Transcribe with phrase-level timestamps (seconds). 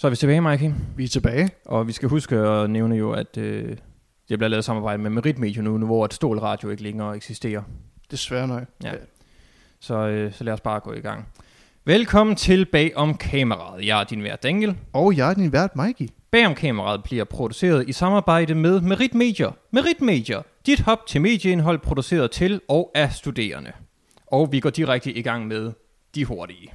[0.00, 0.70] Så er vi tilbage, Mikey.
[0.96, 1.50] Vi er tilbage.
[1.64, 3.76] Og vi skal huske at nævne jo, at øh,
[4.28, 7.62] det bliver lavet samarbejde med Merit Media nu, hvor et Stål Radio ikke længere eksisterer.
[8.10, 8.64] Desværre nej.
[8.84, 8.92] Ja.
[9.80, 11.28] Så, øh, så lad os bare gå i gang.
[11.84, 13.86] Velkommen til Bag om kameraet.
[13.86, 14.76] Jeg er din vært Daniel.
[14.92, 16.08] Og jeg er din vært Mikey.
[16.30, 19.50] Bag om kameraet bliver produceret i samarbejde med Merit Media.
[19.70, 23.72] Merit Media, dit hop til medieindhold produceret til og af studerende.
[24.26, 25.72] Og vi går direkte i gang med
[26.14, 26.72] de hurtige.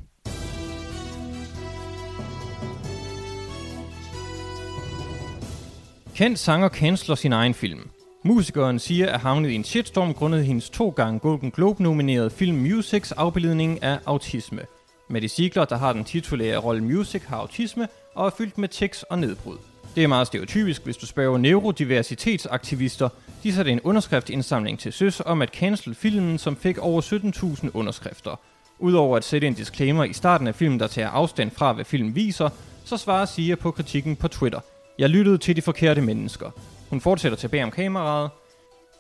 [6.15, 7.89] Kendt sanger canceler sin egen film.
[8.23, 12.57] Musikeren siger at havnet i en shitstorm grundet hendes to gange Golden Globe nominerede film
[12.57, 14.61] Musics afbildning af autisme.
[15.09, 19.03] Maddie Ziegler, der har den titulære rolle Music, har autisme og er fyldt med tics
[19.03, 19.57] og nedbrud.
[19.95, 23.09] Det er meget stereotypisk, hvis du spørger neurodiversitetsaktivister.
[23.43, 28.39] De satte en underskriftindsamling til søs om at cancel filmen, som fik over 17.000 underskrifter.
[28.79, 32.16] Udover at sætte en disclaimer i starten af filmen, der tager afstand fra, hvad filmen
[32.16, 32.50] viser,
[32.86, 34.59] så svarer Sia på kritikken på Twitter.
[34.99, 36.52] Jeg lyttede til de forkerte mennesker.
[36.89, 38.30] Hun fortsætter tilbage om kameraet.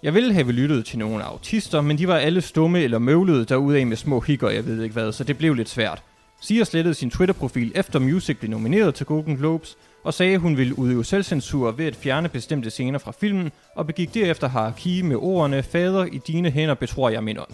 [0.03, 3.85] Jeg ville have lyttet til nogle autister, men de var alle stumme eller møvlede derude
[3.85, 6.03] med små hikker, jeg ved ikke hvad, så det blev lidt svært.
[6.41, 10.57] Sia slettede sin Twitter-profil efter Music blev nomineret til Golden Globes, og sagde, at hun
[10.57, 15.15] ville udøve selvcensur ved at fjerne bestemte scener fra filmen, og begik derefter hierarki med
[15.15, 17.51] ordene, fader i dine hænder betror jeg min ånd.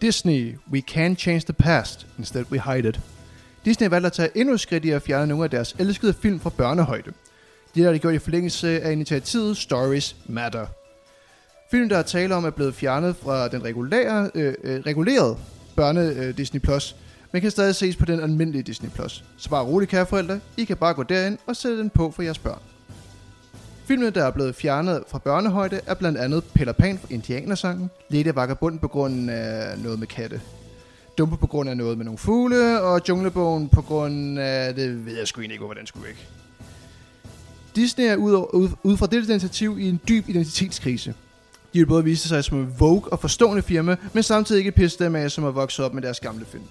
[0.00, 3.00] Disney, we can change the past, instead we hide it.
[3.64, 6.40] Disney valgte at tage endnu et skridt i at fjerne nogle af deres elskede film
[6.40, 7.12] fra børnehøjde.
[7.74, 10.66] Det har de gjort i forlængelse af initiativet Stories Matter.
[11.70, 15.36] Film, der er tale om, er blevet fjernet fra den regulære, øh, øh, regulerede
[15.76, 16.96] børne øh, Disney+, Plus,
[17.32, 18.90] men kan stadig ses på den almindelige Disney+.
[18.90, 19.24] Plus.
[19.36, 22.22] Så bare roligt, kære forældre, I kan bare gå derind og sætte den på for
[22.22, 22.58] jeres børn.
[23.84, 28.32] Filmene, der er blevet fjernet fra børnehøjde, er blandt andet Peter Pan fra Indianersangen, Lady
[28.34, 30.40] Vagabond på grund af noget med katte,
[31.18, 35.16] Dumpe på grund af noget med nogle fugle, og Junglebogen på grund af, det ved
[35.16, 36.26] jeg sgu egentlig ikke, hvordan skulle ikke.
[37.76, 41.14] Disney er ud, ud, ud fra dette initiativ i en dyb identitetskrise.
[41.74, 45.04] De vil både vise sig som en vogue og forstående firma, men samtidig ikke pisse
[45.04, 46.64] dem af, som har vokset op med deres gamle film.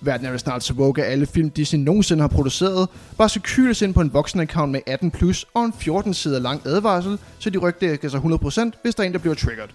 [0.00, 2.88] Verden er vel snart så woke, at alle film Disney nogensinde har produceret,
[3.18, 6.62] bare skal kyles ind på en voksen-account med 18 plus og en 14 sider lang
[6.66, 9.68] advarsel, så de rygdækker sig 100%, hvis der er en, der bliver triggered.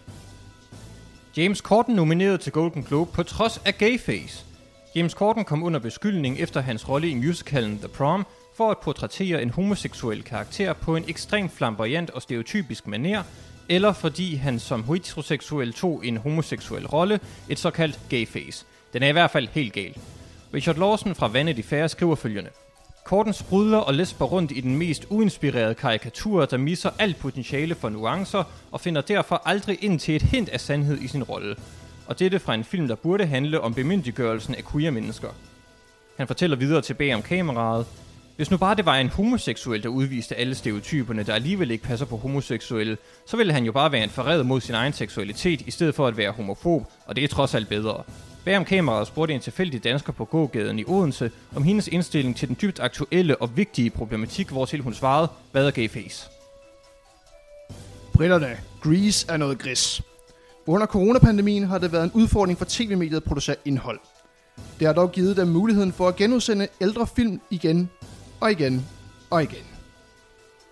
[1.38, 4.46] James Corden nomineret til Golden Globe på trods af gayface.
[4.96, 8.26] James Corden kom under beskyldning efter hans rolle i musicalen The Prom
[8.58, 13.24] for at portrættere en homoseksuel karakter på en ekstrem flamboyant og stereotypisk maner,
[13.70, 18.66] eller fordi han som heteroseksuel tog en homoseksuel rolle, et såkaldt gayface.
[18.94, 19.98] Den er i hvert fald helt gal.
[20.54, 22.50] Richard Lawson fra Vanity Fair skriver følgende.
[23.04, 27.90] Korten sprudler og lesber rundt i den mest uinspirerede karikatur, der misser alt potentiale for
[27.90, 31.56] nuancer og finder derfor aldrig ind til et hint af sandhed i sin rolle.
[32.08, 35.28] Og dette fra en film, der burde handle om bemyndiggørelsen af queer mennesker.
[36.18, 37.86] Han fortæller videre tilbage om kameraet.
[38.36, 42.06] Hvis nu bare det var en homoseksuel, der udviste alle stereotyperne, der alligevel ikke passer
[42.06, 42.98] på homoseksuelle,
[43.28, 46.08] så ville han jo bare være en forræder mod sin egen seksualitet, i stedet for
[46.08, 48.04] at være homofob, og det er trods alt bedre.
[48.46, 52.48] Bag om kameraet spurgte en tilfældig dansker på gågaden i Odense om hendes indstilling til
[52.48, 56.30] den dybt aktuelle og vigtige problematik, hvor til hun svarede, hvad er gay face?
[58.14, 58.58] Britterne.
[58.82, 60.02] Grease er noget gris.
[60.66, 64.00] Under coronapandemien har det været en udfordring for tv-mediet at producere indhold.
[64.80, 67.90] Det har dog givet dem muligheden for at genudsende ældre film igen
[68.40, 68.86] og igen
[69.30, 69.64] og igen.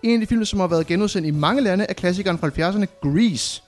[0.02, 2.86] En af de film, som har været genudsendt i mange lande, er klassikeren fra 70'erne
[3.02, 3.62] Grease.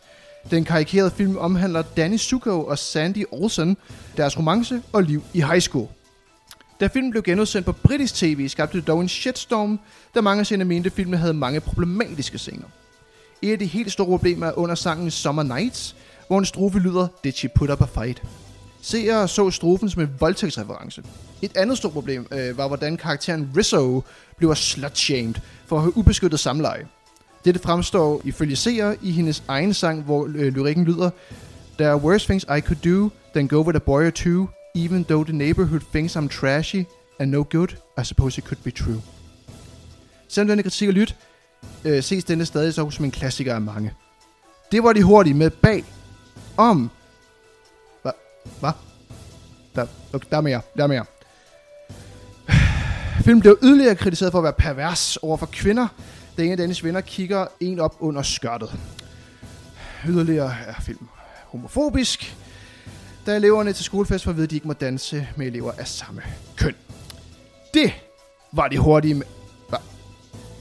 [0.50, 3.77] Den karikerede film omhandler Danny Zuko og Sandy Olsen,
[4.16, 5.88] deres romance og liv i high school.
[6.81, 9.81] Da filmen blev genudsendt på britisk tv, skabte det dog en shitstorm,
[10.15, 12.66] da mange scener mente, at filmen havde mange problematiske scener.
[13.43, 15.97] Et af de helt store problemer er under sangen Summer Nights,
[16.27, 18.22] hvor en strofe lyder, Did she put up a fight?
[18.83, 21.03] Seere så strofen som en voldtægtsreference.
[21.43, 24.03] Et andet stort problem øh, var, hvordan karakteren Rizzo
[24.37, 25.34] blev slut-shamed
[25.66, 26.87] for at have ubeskyttet samleje.
[27.44, 31.10] Dette fremstår ifølge seere i hendes egen sang, hvor øh, lyrikken lyder
[31.78, 35.05] There are worse things I could do than go with a boy or two, even
[35.05, 36.84] though the neighborhood thinks I'm trashy
[37.18, 37.68] and no good,
[37.98, 39.01] I suppose it could be true.
[40.28, 41.16] Selvom denne kritik er lyt,
[41.84, 43.92] øh, ses denne stadig så som en klassiker af mange.
[44.72, 45.84] Det var de hurtige med bag
[46.57, 46.91] om...
[48.03, 48.13] Hvad?
[48.60, 48.72] Hvad?
[49.74, 50.60] Der, okay, der er mere.
[50.77, 51.04] Der er mere.
[53.24, 55.89] Filmen blev yderligere kritiseret for at være pervers over for kvinder,
[56.36, 58.75] den ene af dennes venner kigger en op under skørtet.
[60.09, 61.09] Yderligere er filmen
[61.47, 62.36] homofobisk,
[63.27, 65.89] da eleverne til skolefest får at vide, at de ikke må danse med elever af
[65.89, 66.22] samme
[66.57, 66.75] køn.
[67.75, 67.92] Det
[68.53, 69.27] var de hurtige med...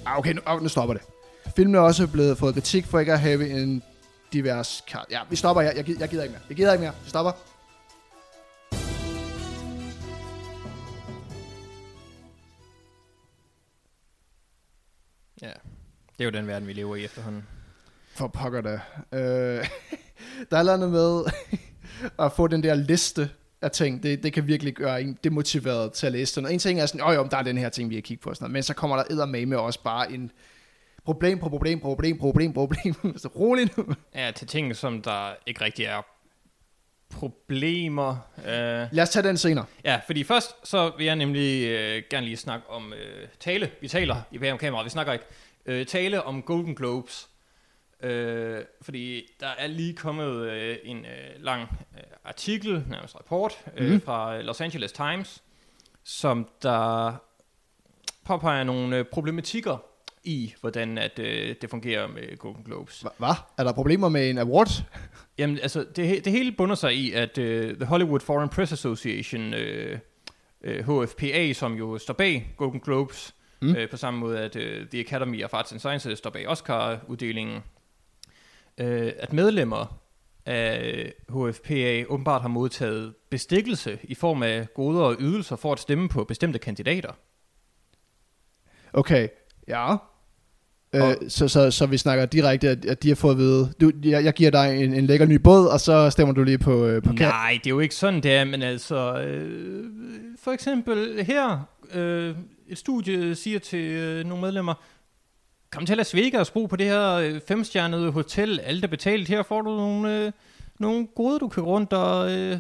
[0.06, 1.04] Ah, okay, nu, ah, nu stopper det.
[1.56, 3.84] Filmen er også blevet fået kritik for ikke at have en
[4.34, 5.06] divers kar.
[5.12, 5.72] Ja, vi stopper her.
[5.76, 6.42] Jeg, jeg, jeg gider ikke mere.
[6.50, 6.94] Jeg gider ikke mere.
[7.04, 7.32] Vi stopper.
[15.44, 15.52] Ja,
[16.18, 17.48] det er jo den verden, vi lever i efterhånden.
[18.16, 18.80] For pokker da.
[19.12, 19.66] Øh,
[20.52, 21.24] der er noget med
[22.20, 23.30] at få den der liste
[23.62, 24.04] af ting.
[24.04, 26.46] Det, det kan virkelig gøre en demotiveret til at læse den.
[26.46, 28.24] Og en ting er sådan, åh jo, der er den her ting, vi har kigget
[28.24, 28.34] på.
[28.34, 28.54] Sådan noget.
[28.54, 30.32] Men så kommer der med også bare en
[31.06, 32.94] problem på problem, problem, problem, problem.
[33.18, 33.86] så rolig nu.
[34.16, 36.02] Ja, til ting, som der ikke rigtig er
[37.20, 38.18] problemer.
[38.38, 39.66] Uh, Lad os tage den senere.
[39.86, 43.72] Ja, fordi først så vil jeg nemlig uh, gerne lige snakke om uh, tale.
[43.82, 45.26] Vi taler i bag om kameraet, vi snakker ikke.
[45.66, 47.30] Uh, tale om Golden Globes.
[48.04, 48.10] Uh,
[48.82, 54.02] fordi der er lige kommet uh, en uh, lang uh, artikel, nærmest rapport, uh, mm.
[54.02, 55.44] fra Los Angeles Times,
[56.04, 57.14] som der
[58.26, 59.93] påpeger nogle uh, problematikker
[60.24, 63.06] i, hvordan at, øh, det fungerer med Golden Globes.
[63.18, 63.36] Hvad?
[63.58, 64.84] Er der problemer med en award?
[65.38, 69.54] Jamen, altså, det, det hele bunder sig i, at øh, The Hollywood Foreign Press Association,
[69.54, 70.00] øh,
[70.62, 73.76] øh, HFPA, som jo står bag Golden Globes, mm.
[73.76, 77.64] øh, på samme måde at øh, The Academy of Arts and Sciences står bag Oscar-uddelingen,
[78.78, 80.00] øh, at medlemmer
[80.46, 86.10] af HFPA åbenbart har modtaget bestikkelse i form af goder og ydelser for at stemme
[86.10, 87.12] på bestemte kandidater.
[88.94, 89.28] Okay,
[89.68, 89.96] ja.
[90.94, 93.92] Øh, så, så, så vi snakker direkte, at, at de har fået at vide, du,
[94.04, 96.86] jeg, jeg giver dig en, en lækker ny båd, og så stemmer du lige på,
[96.86, 99.86] øh, på Nej, det er jo ikke sådan, det er, men altså, øh,
[100.40, 102.36] for eksempel her, øh,
[102.68, 104.74] et studie siger til øh, nogle medlemmer,
[105.72, 109.44] kom til Las Vegas, brug på det her øh, femstjernede hotel, alt er betalt, her
[109.44, 110.32] får du nogle, øh,
[110.80, 112.60] nogle gode, du kan rundt og, øh,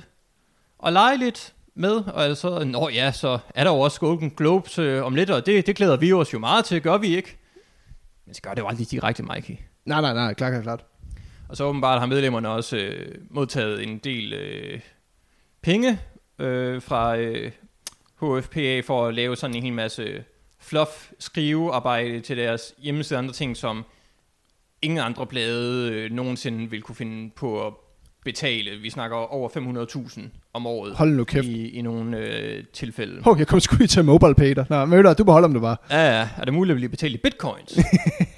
[0.79, 4.79] og lege lidt med, og altså, nå ja, så er der jo også Golden Globes
[4.79, 7.37] øh, om lidt, og det, det glæder vi os jo meget til, gør vi ikke?
[8.33, 9.53] Men så gør det jo aldrig direkte, Mikey.
[9.85, 10.85] Nej, nej, nej, klart, klart, klart.
[11.49, 14.79] Og så åbenbart har medlemmerne også øh, modtaget en del øh,
[15.61, 15.99] penge
[16.39, 17.51] øh, fra øh,
[18.21, 20.23] HFPA for at lave sådan en hel masse
[20.59, 23.85] fluff skrivearbejde til deres hjemmeside og andre ting, som
[24.81, 27.73] ingen andre blade øh, nogensinde vil kunne finde på at
[28.23, 28.71] betale.
[28.81, 30.21] Vi snakker over 500.000
[30.53, 30.95] om året.
[30.95, 31.45] Hold nu kæft.
[31.47, 33.21] I, i nogle øh, tilfælde.
[33.23, 34.65] Hov, jeg kom sgu i til mobile pay der.
[34.69, 35.77] Nå, møller, du beholder om det bare.
[35.91, 36.29] Ja, ja.
[36.37, 37.79] Er det muligt at blive betalt i bitcoins?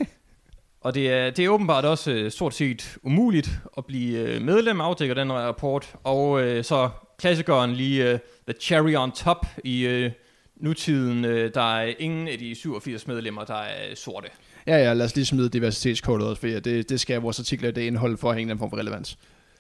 [0.86, 4.82] og det er, det er åbenbart også øh, stort set umuligt at blive øh, medlem,
[4.82, 5.96] afdækker den rapport.
[6.04, 6.90] Og øh, så
[7.20, 10.12] klassikeren lige uh, The Cherry on Top i uh,
[10.56, 11.26] nutiden.
[11.26, 14.28] Uh, der er ingen af de 87 medlemmer, der er sorte.
[14.68, 17.82] Ja, ja, lad os lige smide diversitetskortet også, for det, det skal vores artikler det
[17.82, 19.18] indeholde for at hænge en form for relevans.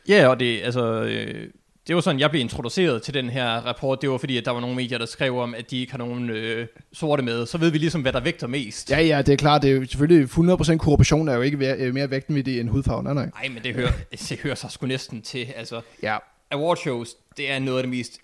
[0.07, 1.49] Ja, og det, altså, øh,
[1.87, 4.01] det var sådan, jeg blev introduceret til den her rapport.
[4.01, 5.97] Det var fordi, at der var nogle medier, der skrev om, at de ikke har
[5.97, 7.45] nogen øh, sorte med.
[7.45, 8.91] Så ved vi ligesom, hvad der vægter mest.
[8.91, 9.61] Ja, ja, det er klart.
[9.61, 12.69] Det er jo selvfølgelig 100% korruption er jo ikke øh, mere vægten ved det end
[12.69, 13.03] hudfarve.
[13.03, 13.29] Nej, nej.
[13.33, 13.91] Nej, men det hører,
[14.29, 15.47] det hører sig sgu næsten til.
[15.55, 16.17] Altså, ja.
[16.51, 18.19] Award shows, det er noget af det mest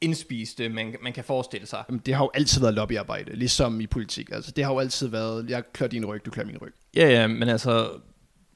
[0.00, 1.84] indspiste, man, man kan forestille sig.
[1.88, 4.30] Jamen, det har jo altid været lobbyarbejde, ligesom i politik.
[4.32, 6.72] Altså, det har jo altid været, jeg klør din ryg, du klør min ryg.
[6.96, 7.90] Ja, ja, men altså,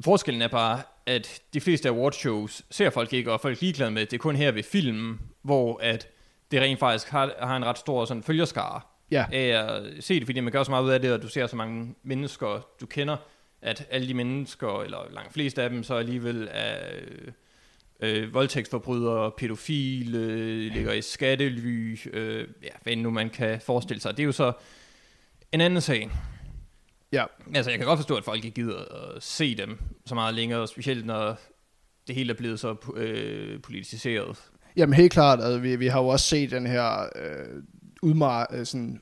[0.00, 4.06] forskellen er bare, at de fleste awardshows ser folk ikke, og folk er ligeglade med,
[4.06, 6.09] det er kun her ved filmen, hvor at
[6.51, 8.81] det rent faktisk har, har en ret stor sådan, følgerskare
[9.11, 9.27] ja.
[9.33, 11.47] af at se det, fordi man gør så meget ud af det, og du ser
[11.47, 13.17] så mange mennesker, du kender,
[13.62, 16.77] at alle de mennesker, eller langt flest af dem, så alligevel er
[18.01, 24.17] øh, voldtægtsforbrydere, pædofile, øh, ligger i skattely, øh, ja, hvad nu man kan forestille sig.
[24.17, 24.53] Det er jo så
[25.53, 26.11] en anden sag.
[27.15, 27.25] Ja.
[27.55, 30.69] Altså, jeg kan godt forstå, at folk ikke gider at se dem så meget længere,
[30.69, 31.39] specielt når
[32.06, 34.39] det hele er blevet så øh, politiseret.
[34.77, 37.63] Jamen helt klart, altså, vi, vi har jo også set den her øh,
[38.03, 39.01] udmar, øh, sådan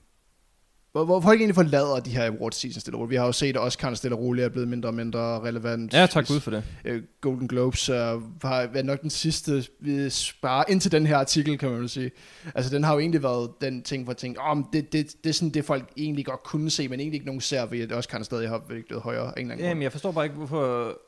[0.93, 3.11] hvor, hvor folk egentlig forlader de her awards season stille roligt.
[3.11, 5.95] Vi har jo set, at Oscar stille og roligt er blevet mindre og mindre relevant.
[5.95, 6.65] Ja, tak Gud for det.
[6.91, 7.97] Uh, Golden Globes uh,
[8.43, 12.11] har været nok den sidste, vi sparer indtil den her artikel, kan man jo sige.
[12.55, 15.31] Altså, den har jo egentlig været den ting, for at tænke, oh, det, det, det
[15.31, 17.93] er sådan det, folk egentlig godt kunne se, men egentlig ikke nogen ser, ved at
[17.93, 19.39] Oscar stadig har været højere.
[19.39, 20.99] En eller anden Jamen, jeg forstår bare ikke, hvorfor...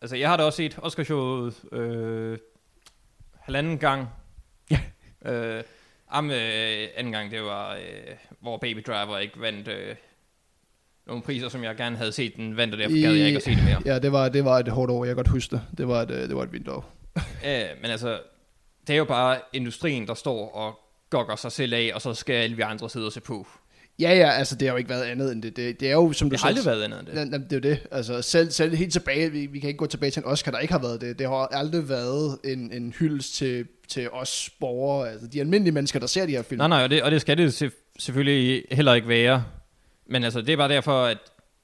[0.00, 2.38] Altså, jeg har da også set Oscar-showet øh,
[3.40, 4.08] halvanden gang.
[4.70, 4.80] Ja.
[5.32, 5.62] øh,
[6.08, 7.80] Am, øh, anden gang, det var, øh,
[8.40, 9.96] hvor Baby Driver ikke vandt øh,
[11.06, 13.42] nogle priser, som jeg gerne havde set den vandt, og derfor gad jeg ikke at
[13.42, 13.82] se det mere.
[13.84, 15.62] Ja, det var, det var et hårdt år, jeg kan godt huske det.
[15.78, 16.92] Det var et, øh, det var et vildt år.
[17.42, 18.20] ja, men altså,
[18.86, 22.34] det er jo bare industrien, der står og gokker sig selv af, og så skal
[22.34, 23.46] alle vi andre sidde og se på.
[23.98, 25.56] Ja, ja, altså det har jo ikke været andet end det.
[25.56, 27.16] Det, det er jo, som det du har aldrig været andet end det.
[27.16, 27.86] Ja, det er jo det.
[27.90, 30.58] Altså selv, selv helt tilbage, vi, vi kan ikke gå tilbage til en Oscar, der
[30.58, 31.18] ikke har været det.
[31.18, 36.00] Det har aldrig været en, en hyldest til, til os borgere, altså de almindelige mennesker,
[36.00, 36.58] der ser de her film.
[36.58, 39.44] Nej, nej, og det, og det skal det selvfølgelig heller ikke være.
[40.06, 41.18] Men altså, det er bare derfor, at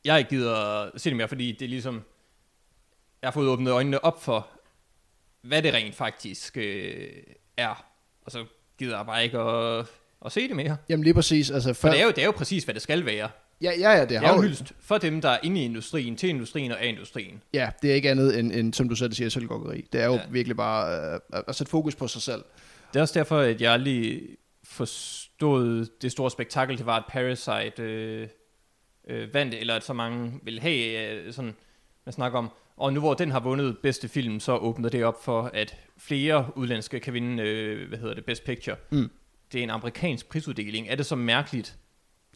[0.04, 2.02] jeg ikke gider se det mere, fordi det er ligesom,
[3.22, 4.48] jeg har fået åbnet øjnene op for,
[5.42, 7.08] hvad det rent faktisk øh,
[7.56, 7.84] er.
[8.24, 8.44] Og så
[8.78, 9.86] gider jeg bare ikke at,
[10.24, 10.76] at se det mere.
[10.88, 11.50] Jamen lige præcis.
[11.50, 13.28] Altså, for det, er jo, det er jo præcis, hvad det skal være.
[13.62, 15.64] Ja, ja, ja, det Det har er jo hyldest for dem, der er inde i
[15.64, 17.42] industrien, til industrien og af industrien.
[17.54, 19.84] Ja, det er ikke andet end, end som du selv siger, selvgokkeri.
[19.92, 20.18] Det er jo Ja.
[20.18, 20.26] ja.
[20.30, 22.42] virkelig bare øh, at, at sætte fokus på sig selv.
[22.92, 24.20] Det er også derfor, at jeg aldrig
[24.64, 28.28] forstod det store spektakel, det var, at Parasite øh,
[29.08, 31.54] øh, vandt, eller at så mange vil have, øh, sådan,
[32.06, 35.24] man snakker om, og nu hvor den har vundet bedste film, så åbner det op
[35.24, 38.76] for, at flere udlandske kan vinde, øh, hvad hedder det, Best Picture.
[38.90, 39.10] Mm.
[39.52, 40.86] Det er en amerikansk prisuddeling.
[40.90, 41.76] Er det så mærkeligt,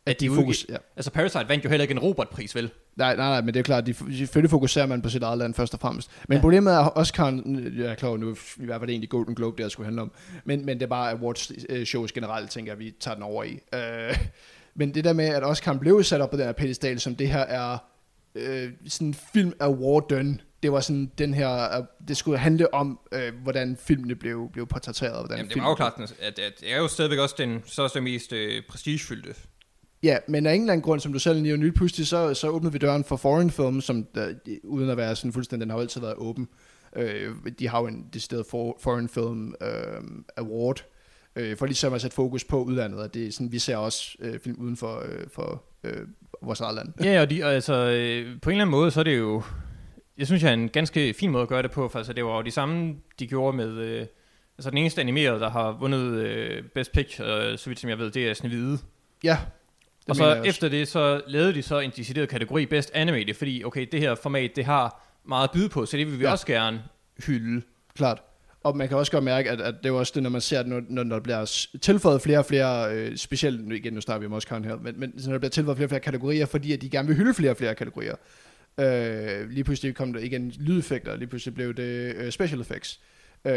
[0.07, 0.77] At de udgi- fokus, ja.
[0.97, 2.71] Altså Parasite vandt jo heller ikke en Robert-pris, vel?
[2.97, 5.55] Nej, nej, nej, men det er klart, de, selvfølgelig fokuserer man på sit eget land
[5.55, 6.11] først og fremmest.
[6.29, 6.41] Men Ja.
[6.41, 7.43] problemet er, Oscar,
[7.77, 10.13] jeg er klar nu, i hvert fald egentlig Golden Globe, det her skulle handle om,
[10.45, 13.45] men, men det er bare awards øh, shows generelt, tænker jeg, vi tager den over
[13.45, 13.59] i.
[13.75, 14.19] Øh,
[14.79, 17.29] men det der med, at Oscar blev sat op på den her pedestal, som det
[17.29, 17.79] her er
[18.35, 23.33] øh, sådan film awarden, det var sådan den her, øh, det skulle handle om, øh,
[23.43, 25.13] hvordan filmene blev, blev portrætteret.
[25.13, 27.63] og Hvordan Jamen, det var jo klart, at, at det er jo stadigvæk også den
[27.67, 29.35] største og mest øh, prestigefyldte.
[30.03, 32.49] Ja, men af en eller anden grund, som du selv lige nyt pludselig, så, så
[32.49, 34.35] åbnede vi døren for foreign film, som der,
[34.65, 36.49] uden at være sådan fuldstændig, den har altid været åben.
[36.97, 40.03] Øh, de har jo en decideret for, foreign film øh,
[40.37, 40.85] award,
[41.37, 44.17] øh, for ligesom at sætte fokus på udlandet, og det er sådan, vi ser også
[44.21, 46.01] øh, film uden for, øh, for øh,
[46.43, 46.89] vores eget land.
[47.05, 49.43] Ja, og, de, altså, øh, på en eller anden måde, så er det jo,
[50.19, 52.25] jeg synes, jeg er en ganske fin måde at gøre det på, for altså, det
[52.25, 54.07] var jo de samme, de gjorde med, øh,
[54.59, 57.99] altså den eneste animerede, der har vundet øh, Best Picture, øh, så vidt som jeg
[57.99, 58.79] ved, det er Snevide.
[59.25, 59.39] Ja,
[60.09, 63.87] Og så efter det, så lavede de så en decideret kategori Best Animated, fordi okay,
[63.93, 66.31] det her format, det har meget at byde på, så det vil vi ja.
[66.31, 66.83] Også gerne
[67.27, 67.63] hylde.
[67.97, 68.23] Klart.
[68.65, 70.61] Og man kan også godt mærke, at, at det er også det, når man ser,
[70.61, 74.21] at når, når der bliver tilføjet flere og flere, øh, specielt, nu igen, nu snakker
[74.21, 76.73] vi om Oscar her, men, men når der bliver tilføjet flere og flere kategorier, fordi
[76.73, 78.15] at de gerne vil hylde flere og flere kategorier.
[78.81, 83.01] Øh, lige pludselig kom der igen lydeffekter, lige pludselig blev det øh, special effects.
[83.45, 83.53] Øh,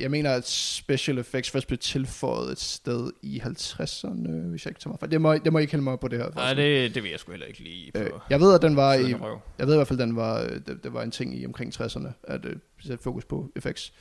[0.00, 4.80] jeg mener, at special effects først blev tilføjet et sted i 50'erne, hvis jeg ikke
[4.80, 5.10] tager mig fejl.
[5.10, 6.30] Det må, det må I ikke hælde mig på det her.
[6.34, 8.00] Nej, det, det vil jeg sgu heller ikke lige på.
[8.00, 9.10] Øh, jeg ved, at den var i,
[9.58, 11.80] jeg ved i hvert fald, den var, øh, det, det var en ting i omkring
[11.80, 13.92] 60'erne, at øh, sætte fokus på effects.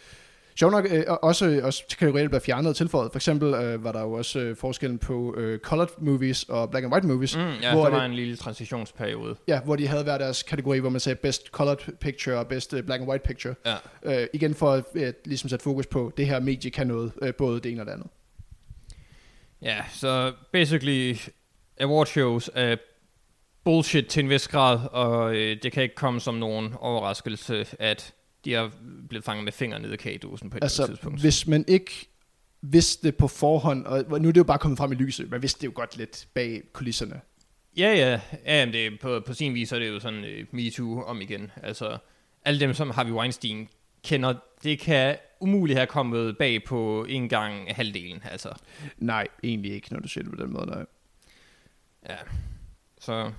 [0.59, 3.11] Sjovt nok, øh, også, også kategorier blev fjernet og tilføjet.
[3.11, 6.83] For eksempel øh, var der jo også øh, forskellen på øh, colored movies og black
[6.83, 7.41] and white movies, mm.
[7.61, 9.35] Ja, hvor der det- var en lille transitionsperiode.
[9.47, 12.73] ja, hvor de havde hver deres kategori, hvor man sagde best colored picture og best
[12.73, 13.55] øh, black and white picture.
[13.65, 14.21] Ja.
[14.21, 17.33] Øh, igen for at øh, ligesom sætte fokus på, det her medie kan noget, øh,
[17.33, 18.07] både det ene og det andet.
[19.61, 21.15] Ja, så basically
[21.79, 22.75] award shows er
[23.63, 28.13] bullshit til en vis grad, og øh, det kan ikke komme som nogen overraskelse, at
[28.45, 28.69] de er
[29.09, 31.21] blevet fanget med fingre nede i kagedåsen på et altså, Altså, tidspunkt.
[31.21, 32.09] hvis man ikke
[32.61, 35.41] vidste det på forhånd, og nu er det jo bare kommet frem i lyset, man
[35.41, 37.21] vidste det jo godt lidt bag kulisserne.
[37.77, 40.55] Ja, ja, ja men det, er- på, på sin vis er det jo sådan uh,
[40.55, 41.51] MeToo om igen.
[41.63, 41.97] Altså,
[42.45, 43.67] alle dem, som Harvey Weinstein
[44.03, 48.21] kender, det kan umuligt have kommet bag på en gang halvdelen.
[48.31, 48.53] Altså,
[48.97, 50.65] Nej, egentlig ikke, når du siger det på den måde.
[50.65, 50.85] Nej.
[52.09, 52.15] ja.
[53.01, 53.31] Så,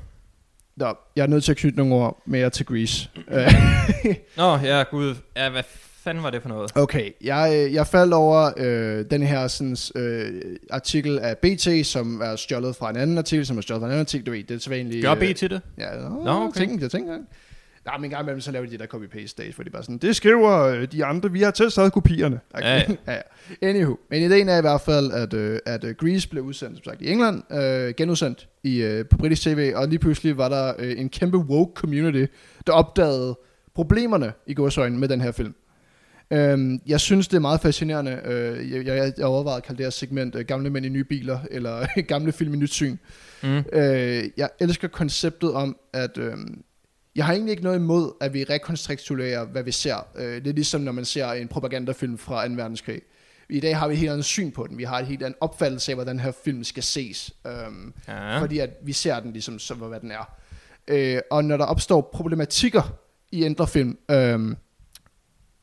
[0.81, 3.09] Nå, jeg er nødt til at knytte nogle ord mere til Grease.
[3.31, 3.53] Øh,
[4.37, 5.63] nå, ja, gud, ja, hvad
[6.05, 6.77] fanden var det for noget?
[6.77, 12.21] okay, jeg, øh, jeg faldt over øh, den her sådan, øh, artikel af BT, som
[12.21, 14.27] er stjålet fra en anden artikel, som er stjålet fra en anden artikel.
[14.27, 15.05] Du ved, det er sædvanligt.
[15.05, 15.61] Gør B til det?
[15.79, 16.47] Ja, nå, Nå, no, okay.
[16.49, 16.61] okay.
[16.61, 17.19] tænk, jeg tænker.
[17.85, 19.83] Nej, men en gang imellem, så laver de det der copy-paste days, hvor de bare
[19.83, 22.41] sådan, det skriver øh, de andre, vi har tilsat kopierne.
[22.55, 22.67] Okay.
[22.67, 22.95] Ja, ja.
[23.13, 23.69] ja, ja.
[23.69, 26.85] Anywho, men ideen er i hvert fald, at, øh, at øh, Grease blev udsendt, som
[26.85, 30.75] sagt, i England, øh, genudsendt i, øh, på britisk tv, og lige pludselig var der
[30.79, 32.25] øh, en kæmpe woke community,
[32.67, 33.39] der opdagede
[33.75, 35.55] problemerne i godsøjne med den her film.
[36.33, 38.21] Øhm, jeg synes, det er meget fascinerende.
[38.25, 41.05] Øh, jeg, jeg, jeg overvejede at kalde det her segment øh, gamle mænd i nye
[41.05, 42.97] biler, eller gamle film i nyt syn.
[43.43, 43.65] Mm.
[43.73, 46.37] Øh, jeg elsker konceptet om, at øh,
[47.21, 50.07] jeg har egentlig ikke noget imod, at vi rekonstrukturerer, hvad vi ser.
[50.17, 52.55] Øh, det er ligesom, når man ser en propagandafilm fra 2.
[52.55, 53.03] verdenskrig.
[53.51, 54.79] I dag har vi et helt andet syn på den.
[54.79, 57.33] Vi har et helt andet opfattelse af, hvordan den her film skal ses.
[57.47, 58.41] Øhm, Ja.
[58.41, 60.35] Fordi at vi ser den ligesom, som hvad den er.
[60.89, 62.83] Øh, og når der opstår problematikker
[63.33, 64.57] i ældre film, øh,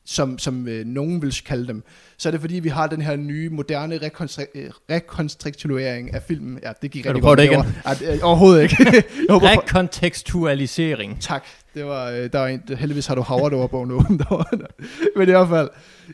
[0.08, 1.82] som, som øh, nogen vil kalde dem,
[2.18, 6.58] så er det fordi, vi har den her nye, moderne øh, rekonstruktuering af filmen.
[6.62, 7.72] Ja, det gik rigtig godt det derovre.
[7.86, 8.76] Ja, det, øh, overhovedet ikke.
[8.92, 11.20] jeg håber, for, Rekontekstualisering.
[11.20, 11.44] tak.
[11.74, 14.04] Det var, øh, der var en, heldigvis har du Howard over på nu.
[15.16, 15.68] Men i hvert fald,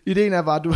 [0.07, 0.75] ideen er bare, at du,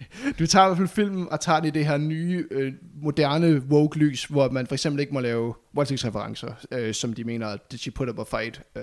[0.38, 3.58] du tager i hvert fald filmen og tager den i det her nye, øh, moderne
[3.58, 7.90] woke-lys, hvor man for eksempel ikke må lave voldtægtsreferencer, øh, som de mener, at She
[7.90, 8.82] Put Up a Fight øh,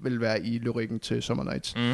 [0.00, 1.76] vil være i lyrikken til Summer Nights.
[1.76, 1.90] Mm.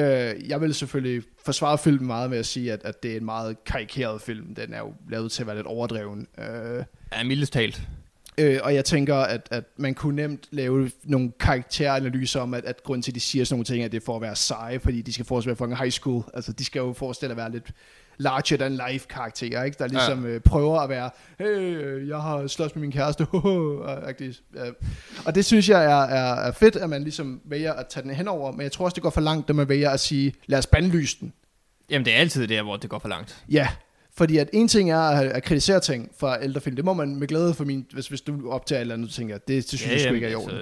[0.00, 3.24] Øh, jeg vil selvfølgelig forsvare filmen meget med at sige, at, at det er en
[3.24, 4.54] meget karikeret film.
[4.54, 6.26] Den er jo lavet til at være lidt overdreven.
[6.38, 7.88] Øh, Ja, mildest talt.
[8.38, 12.82] Øh, og jeg tænker, at, at man kunne nemt lave nogle karakteranalyser om, at, at
[12.82, 14.80] grunden til, at de siger sådan nogle ting, at det er for at være seje,
[14.80, 16.24] fordi de skal forestille at være high school.
[16.34, 17.72] Altså, de skal jo forestille at være lidt
[18.18, 19.76] larger than life karakterer, ikke?
[19.78, 20.30] Der ligesom ja.
[20.30, 24.70] øh, prøver at være, hey, jeg har slås med min kæreste, ja.
[25.26, 28.10] og det synes jeg er, er, er fedt, at man ligesom vælger at tage den
[28.10, 30.58] henover, men jeg tror også, det går for langt, når man vælger at sige, lad
[30.58, 31.32] os bandlyse den.
[31.90, 33.44] Jamen, det er altid der, hvor det går for langt.
[33.50, 33.68] Ja,
[34.18, 36.76] fordi at en ting er at, at kritisere ting fra ældre film.
[36.76, 39.38] Det må man med glæde for min, hvis, hvis du optager et eller andet, tænker
[39.38, 40.56] det, det synes ja, jeg sgu ikke er i orden.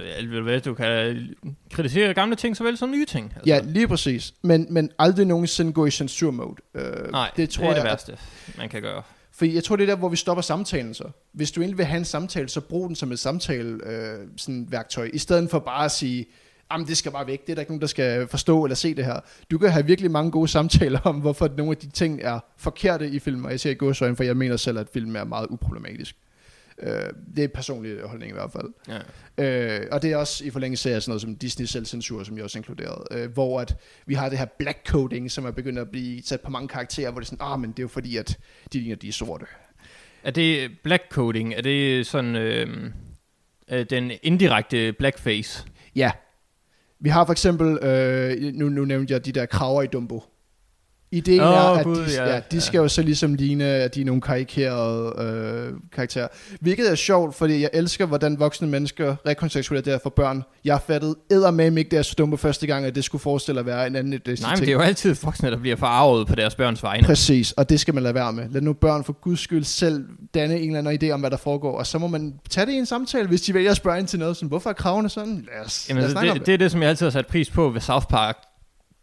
[0.47, 1.27] Altså, du kan
[1.73, 3.33] kritisere gamle ting såvel som nye ting.
[3.35, 3.53] Altså.
[3.53, 4.33] Ja, lige præcis.
[4.41, 6.55] Men, men aldrig nogensinde gå i censur-mode.
[6.75, 9.01] Uh, Nej, det, tror det er jeg, det værste, at, man kan gøre.
[9.31, 11.03] For jeg tror, det er der, hvor vi stopper samtalen så.
[11.33, 14.67] Hvis du egentlig vil have en samtale, så brug den som et samtale øh, sådan
[14.69, 16.25] værktøj, i stedet for bare at sige,
[16.71, 18.93] jamen det skal bare væk, det er der ikke nogen, der skal forstå eller se
[18.95, 19.19] det her.
[19.51, 23.09] Du kan have virkelig mange gode samtaler om, hvorfor nogle af de ting er forkerte
[23.09, 25.47] i film, og jeg siger ikke godsøjne, for jeg mener selv, at film er meget
[25.49, 26.15] uproblematisk.
[26.83, 26.89] Uh,
[27.35, 28.73] det er personlig holdning i hvert fald.
[29.37, 29.79] Ja.
[29.81, 32.43] Uh, og det er også i forlængelse af sådan noget som Disney selvcensur, som jeg
[32.43, 35.89] også inkluderede, uh, hvor at vi har det her black coding, som er begyndt at
[35.89, 38.17] blive sat på mange karakterer, hvor det er sådan, ah, men det er jo fordi,
[38.17, 38.37] at
[38.73, 39.45] de ligner, de er sorte.
[40.23, 41.53] Er det black coding?
[41.53, 42.91] Er det sådan øh,
[43.89, 45.65] den indirekte blackface?
[45.95, 46.11] Ja,
[46.99, 50.23] vi har for eksempel, øh, nu, nu nævnte jeg de der kraver i Dumbo.
[51.11, 53.95] Ideen oh, er, at God, de, ja, ja, de skal jo så ligesom ligne, at
[53.95, 56.27] de er nogle karikerede øh, karakterer.
[56.61, 60.43] Hvilket er sjovt, fordi jeg elsker, hvordan voksne mennesker rekontekstualiserer for børn.
[60.65, 63.65] Jeg fattede eddermame ikke, da jeg så dumme første gang, at det skulle forestille at
[63.65, 64.41] være en anden identitet.
[64.41, 67.07] Nej, men det er jo altid voksne, der bliver forarvet på deres børns vegne.
[67.07, 68.49] Præcis, og det skal man lade være med.
[68.49, 71.37] Lad nu børn for guds skyld selv danne en eller anden idé om, hvad der
[71.37, 73.99] foregår, og så må man tage det i en samtale, hvis de vælger at spørge
[73.99, 75.47] ind til noget, som hvorfor er kravene sådan?
[75.53, 77.27] Lad os, Jamen, lad os det, det, det er det, som jeg altid har sat
[77.27, 78.37] pris på ved South Park.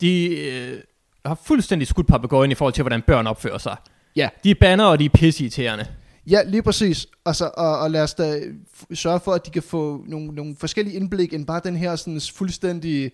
[0.00, 0.36] De...
[0.36, 0.78] Øh
[1.26, 3.76] har fuldstændig skudt papegøjen i forhold til, hvordan børn opfører sig.
[4.16, 4.28] Ja.
[4.44, 5.86] De er banner, og de er pisseirriterende.
[6.26, 7.06] Ja, lige præcis.
[7.26, 8.40] Altså, og, og lad os da
[8.94, 12.20] sørge for, at de kan få nogle, nogle forskellige indblik, end bare den her sådan
[12.34, 13.10] fuldstændig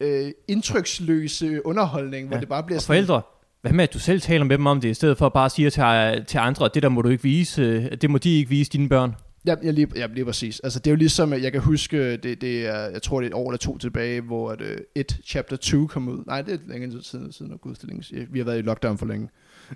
[0.00, 2.28] øh, indtryksløse underholdning, ja.
[2.28, 2.94] hvor det bare bliver og sådan...
[2.94, 3.22] forældre,
[3.62, 5.50] hvad med, at du selv taler med dem om det, i stedet for at bare
[5.50, 5.82] sige til,
[6.26, 9.14] til andre, det der må du ikke vise, det må de ikke vise dine børn.
[9.46, 10.60] Ja, ja, lige, ja, lige præcis.
[10.60, 13.30] Altså, det er jo ligesom, jeg kan huske, det, det er, jeg tror, det er
[13.30, 16.24] et år eller to tilbage, hvor et, uh, et chapter 2 kom ud.
[16.26, 18.12] Nej, det er længe tid siden, siden og gudstillings.
[18.30, 19.28] Vi har været i lockdown for længe.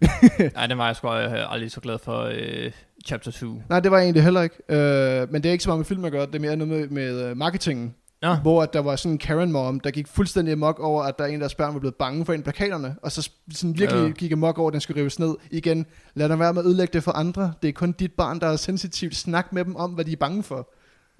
[0.55, 2.73] Nej, det var jeg sgu aldrig så glad for uh,
[3.07, 3.63] chapter 2.
[3.69, 4.57] Nej, det var jeg egentlig heller ikke.
[4.69, 6.71] Uh, men det er ikke så meget med film at gøre, det er mere noget
[6.71, 7.95] med, med marketingen.
[8.23, 8.37] Ja.
[8.37, 11.25] Hvor at der var sådan en Karen mom, der gik fuldstændig amok over, at der
[11.25, 14.11] er en, der børn var blevet bange for en plakaterne, og så sådan virkelig ja.
[14.11, 15.87] gik amok over, at den skulle rives ned igen.
[16.15, 17.53] Lad dig være med at ødelægge det for andre.
[17.63, 19.17] Det er kun dit barn, der er sensitivt.
[19.17, 20.73] Snak med dem om, hvad de er bange for.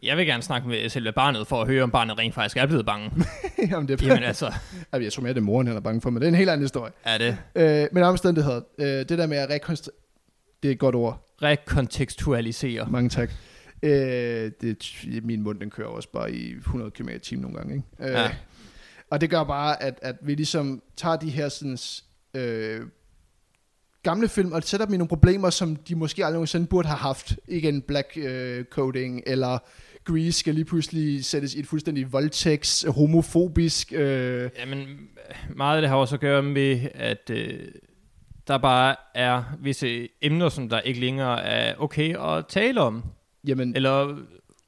[0.03, 2.67] Jeg vil gerne snakke med selve barnet, for at høre, om barnet rent faktisk er
[2.67, 3.11] blevet bange.
[3.71, 4.53] Jamen, det er Jamen, altså.
[4.93, 6.51] jeg tror mere, det er moren, han er bange for, men det er en helt
[6.51, 6.93] anden historie.
[7.05, 7.39] Er det?
[7.55, 9.97] Øh, men omstændighed, øh, det der med at rekonstruere,
[10.63, 11.29] det er et godt ord.
[11.43, 12.87] Rekontekstualisere.
[12.91, 13.31] Mange tak.
[13.83, 17.75] Øh, det, min mund den kører også bare i 100 km i timen nogle gange.
[17.75, 17.87] Ikke?
[18.01, 18.31] Øh, ja.
[19.11, 21.79] Og det gør bare, at, at vi ligesom tager de her sådan,
[22.35, 22.87] øh,
[24.03, 26.99] gamle film og sætter dem i nogle problemer, som de måske aldrig nogensinde burde have
[26.99, 27.39] haft.
[27.49, 29.59] Igen black øh, coding, eller
[30.05, 33.93] Grease skal lige pludselig sættes i et fuldstændig voldtægts, homofobisk...
[33.93, 34.51] Øh...
[34.59, 35.09] Jamen,
[35.57, 37.31] meget af det har også at gøre med, at...
[37.31, 37.69] Øh
[38.49, 43.05] der bare er visse emner, som der ikke længere er okay at tale om.
[43.47, 44.17] Jamen, eller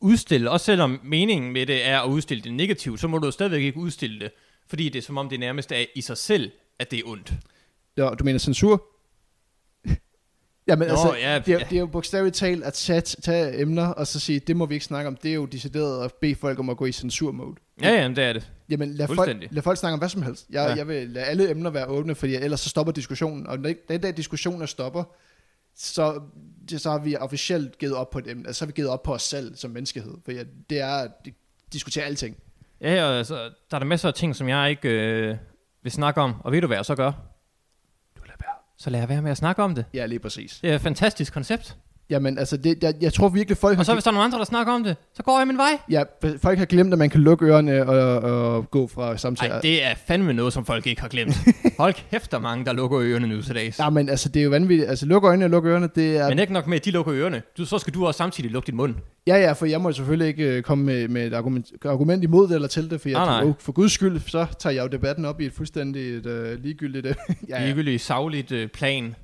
[0.01, 3.63] udstille, også selvom meningen med det er at udstille det negativt, så må du stadigvæk
[3.63, 4.31] ikke udstille det,
[4.69, 7.33] fordi det er som om det nærmest er i sig selv, at det er ondt.
[7.97, 8.85] Ja, du mener censur?
[10.67, 13.61] Ja, men Nå, altså, ja, det, er, det er jo bogstaveligt talt at tage, tage
[13.61, 15.17] emner, og så sige, det må vi ikke snakke om.
[15.17, 17.55] Det er jo decideret at bede folk om at gå i censur-mode.
[17.83, 18.51] Ja, ja, det er det.
[18.69, 20.47] Jamen, lad folk, lad folk snakke om hvad som helst.
[20.51, 20.75] Jeg, ja.
[20.75, 23.47] jeg vil lade alle emner være åbne, fordi ellers så stopper diskussionen.
[23.47, 25.05] Og den der diskussion er stopper,
[25.77, 26.21] så,
[26.77, 29.15] så har vi officielt givet op på det, altså, så har vi givet op på
[29.15, 30.33] os selv som menneskehed, for
[30.71, 31.11] det er at
[31.73, 32.37] diskutere alting.
[32.81, 33.35] Ja, og altså,
[33.71, 35.37] der er der masser af ting, som jeg ikke øh,
[35.83, 37.13] vil snakke om, og ved du hvad jeg så gør?
[38.17, 38.55] Du lader være.
[38.79, 39.85] Så lad jeg være med at snakke om det.
[39.95, 40.59] Ja, lige præcis.
[40.63, 41.77] Det er et fantastisk koncept.
[42.11, 44.39] Jamen, altså, det, jeg, jeg tror virkelig, folk Og så hvis der er nogle andre,
[44.39, 45.79] der snakker om det, så går jeg min vej.
[45.91, 46.03] Ja,
[46.43, 49.53] folk har glemt, at man kan lukke ørerne og, og gå fra samtaler.
[49.53, 51.35] Nej, det er fandme noget, som folk ikke har glemt.
[51.79, 53.79] Hold kæft, der mange, der lukker ørerne nu til dags.
[53.79, 54.89] Ja, men altså, det er jo vanvittigt.
[54.89, 56.29] Altså, lukke øjnene og lukke ørerne, det er...
[56.29, 57.43] Men ikke nok med, at de lukker ørerne.
[57.59, 58.95] Du, så skal du også samtidig lukke din mund.
[59.27, 62.49] Ja, ja, for jeg må selvfølgelig ikke uh, komme med, med et argument, argument imod
[62.49, 63.53] det eller til det, for jeg nej, nej.
[63.61, 67.07] for guds skyld, så tager jeg jo debatten op i et fuldstændigt uh, ligegyldigt...
[67.07, 67.13] Uh,
[67.49, 67.65] ja, ja.
[67.65, 69.15] Ligegyldigt, savligt uh, plan.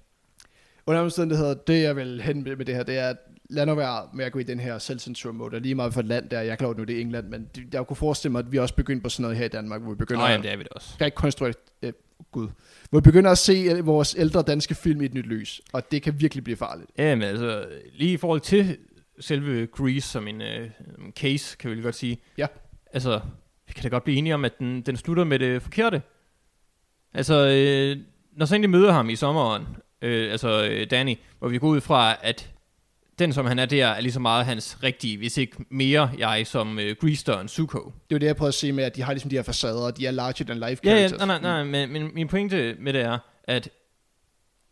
[0.87, 3.17] Under omstændigheder, det jeg vil hen med det her, det er, at
[3.51, 5.61] lad nu være med at gå i den her selvcensur-mode.
[5.61, 7.87] Lige meget for et land der, jeg er klar nu, det er England, men jeg
[7.87, 9.97] kunne forestille mig, at vi også begynder på sådan noget her i Danmark, hvor vi
[9.97, 10.95] begynder Nå, jamen, det er vi det også.
[11.01, 11.93] at konstruere, øh,
[12.33, 12.49] gud,
[12.91, 15.91] hvor vi begynder at se øh, vores ældre danske film i et nyt lys, og
[15.93, 16.91] det kan virkelig blive farligt.
[16.99, 18.77] Ja, men altså, lige i forhold til
[19.21, 20.71] selve Grease som en øh,
[21.11, 22.19] case, kan vi vel godt sige.
[22.39, 22.47] Ja.
[22.93, 23.21] Altså,
[23.67, 26.03] vi kan da godt blive enige om, at den, den slutter med det forkerte.
[27.15, 28.05] Altså, øh,
[28.37, 29.67] når så egentlig møder ham i sommeren,
[30.03, 32.51] øh, altså øh, Danny, hvor vi går ud fra, at
[33.19, 36.47] den, som han er der, er lige så meget hans rigtige, hvis ikke mere jeg,
[36.47, 37.79] som øh, Grease og Zuko.
[37.79, 39.43] Det er jo det, jeg prøver at sige med, at de har ligesom de her
[39.43, 41.27] facader, og de er larger than life Ja, ja, characters.
[41.27, 43.69] nej, nej, nej, men, men min pointe med det er, at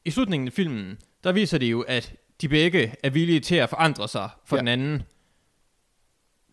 [0.05, 3.69] i slutningen af filmen, der viser det jo, at de begge er villige til at
[3.71, 4.59] forandre sig for Ja.
[4.59, 4.61] ja.
[4.61, 5.03] den anden.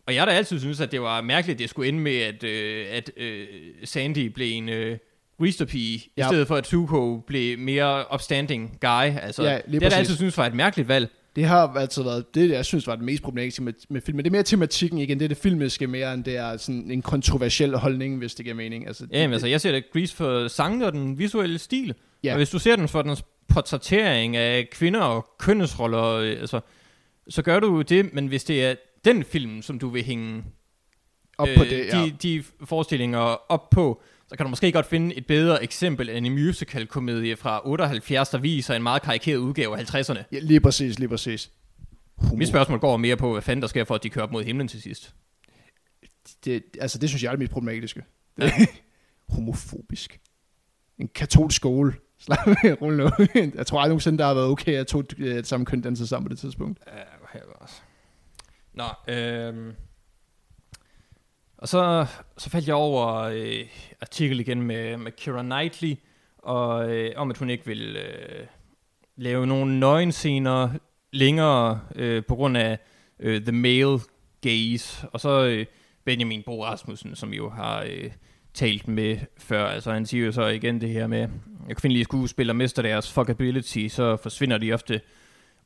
[0.08, 2.18] Og jeg har da altid synes at det var mærkeligt, at det skulle ende med,
[2.22, 3.48] at, øh, at øh,
[3.84, 4.98] Sandy blev en øh,
[5.40, 6.26] greaser-pige, ja.
[6.26, 9.18] I stedet for at Zuko blev mere upstanding guy.
[9.22, 11.10] Altså, Ja, det har jeg altid synes var et mærkeligt valg.
[11.36, 14.26] Det har altid været det, jeg synes var det mest problematiske med, med filmen.
[14.26, 17.02] Det er mere tematikken igen, det er det filmiske mere, end det er sådan en
[17.02, 18.88] kontroversiel holdning, hvis det giver mening.
[18.88, 21.94] Altså, Ja, men det, altså, jeg ser da Grease for sangen og den visuelle stil.
[22.24, 22.32] Ja.
[22.32, 26.60] Og hvis du ser den for dens portrættering af kvinder og kønnesroller, øh, altså,
[27.30, 30.44] så gør du det, men hvis det er den film, som du vil hænge
[31.38, 32.04] op på det, ja.
[32.04, 36.26] de, de forestillinger op på, så kan du måske godt finde et bedre eksempel end
[36.26, 40.24] en musical-komedie fra 78, der viser en meget karikeret udgave af 50'erne.
[40.32, 40.40] ja.
[40.40, 41.52] Lige præcis, lige præcis.
[42.18, 44.32] Homo, Mit spørgsmål går mere på, hvad fanden der sker for, at de kører op
[44.32, 45.16] mod himlen til sidst.
[46.46, 48.04] det, altså, det synes jeg er det mest problematiske.
[48.38, 48.52] Det,
[49.36, 50.20] homofobisk.
[50.98, 51.94] En katolsk skole.
[52.20, 53.10] Slap af, rul nu.
[53.56, 56.28] Jeg tror aldrig nogensinde, der har været okay, at to øh, samme køn danser sammen
[56.28, 56.80] på det tidspunkt.
[56.88, 57.76] Ja, også.
[58.74, 59.72] Nå, øhm.
[61.58, 62.06] Og så,
[62.38, 63.66] så faldt jeg over øh,
[64.02, 65.96] artikel igen med, med Keira Knightley,
[66.38, 68.46] og øh, om at hun ikke vil øh,
[69.16, 70.70] lave nogle nøgenscener
[71.12, 72.80] længere øh, på grund af
[73.20, 74.00] øh, the male
[74.42, 75.08] gaze.
[75.08, 75.66] Og så øh,
[76.06, 78.12] Benjamin Bo Rasmussen, som jo har øh,
[78.54, 79.66] talt med før.
[79.66, 81.28] Altså han siger jo så igen det her med,
[81.70, 85.02] at kvindelige skuespillere mister deres fuckability, så forsvinder de ofte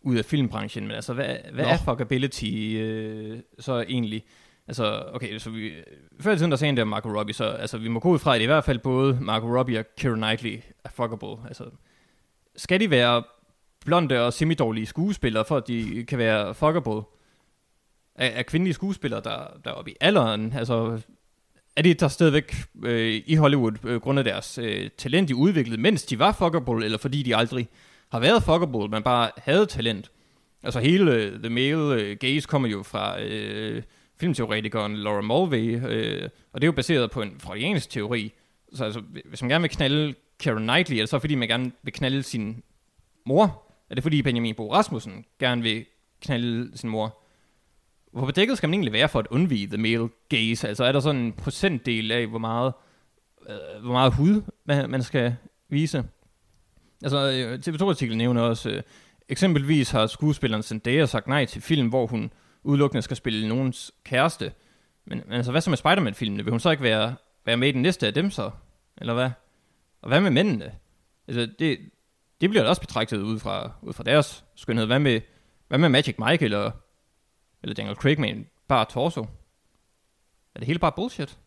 [0.02, 0.88] ud af filmbranchen.
[0.88, 1.70] Men altså, hvad, hvad Nå.
[1.70, 4.24] er fuckability øh, så egentlig?
[4.70, 5.72] Altså, okay, så vi,
[6.20, 8.20] før i tiden, der sagde han der Marco Robbie, så altså, vi må gå ud
[8.20, 11.48] fra, at i hvert fald både Marco Robbie og Keira Knightley er fuckable.
[11.48, 11.64] Altså,
[12.56, 13.24] skal de være
[13.86, 17.02] blonde og semidårlige skuespillere, for at de kan være fuckable?
[18.16, 21.02] Er, er kvindelige skuespillere, der, der er oppe i alderen, altså,
[21.76, 26.04] er de der stadigvæk øh, i Hollywood, øh, grundet deres øh, talent, de udviklede, mens
[26.04, 27.70] de var fuckable, eller fordi de aldrig
[28.12, 30.12] har været fuckable, men bare havde talent?
[30.64, 33.84] Altså hele øh, The Male øh, Gaze kommer jo fra øh,
[34.20, 38.34] filmteoretikeren Laura Mulvey, øh, og det er jo baseret på en freudiansk teori.
[38.74, 41.72] Så altså, hvis man gerne vil knalde Karen Knightley, er det så fordi, man gerne
[41.84, 42.64] vil knalde sin
[43.26, 43.64] mor?
[43.90, 45.86] Er det fordi Benjamin Bo Rasmussen gerne vil
[46.22, 47.18] knalde sin mor?
[48.12, 50.68] Hvor bedækket skal man egentlig være for at undvige the male gaze?
[50.68, 52.74] Altså er der sådan en procentdel af, hvor meget,
[53.50, 55.36] øh, hvor meget hud man, man skal
[55.70, 56.04] vise?
[57.04, 58.82] Altså øh, TV2-artiklen nævner også, øh,
[59.30, 62.32] eksempelvis har skuespilleren Zendaya sagt nej til film, hvor hun
[62.64, 64.54] udelukkende skal spille nogens kæreste.
[65.06, 66.44] Men, men altså hvad så med Spider-Man-filmene?
[66.44, 68.52] Vil hun så ikke være, være med i den næste af dem så?
[68.98, 69.32] Eller hvad?
[70.02, 70.76] Og hvad med mændene?
[71.28, 71.80] Altså det,
[72.42, 74.86] det bliver da også betragtet ud fra, ud fra deres skønhed.
[74.86, 75.22] Hvad med,
[75.68, 76.72] hvad med Magic Mike eller,
[77.64, 79.22] eller Daniel Craig med en bare torso?
[80.56, 81.40] Er det hele bare bullshit?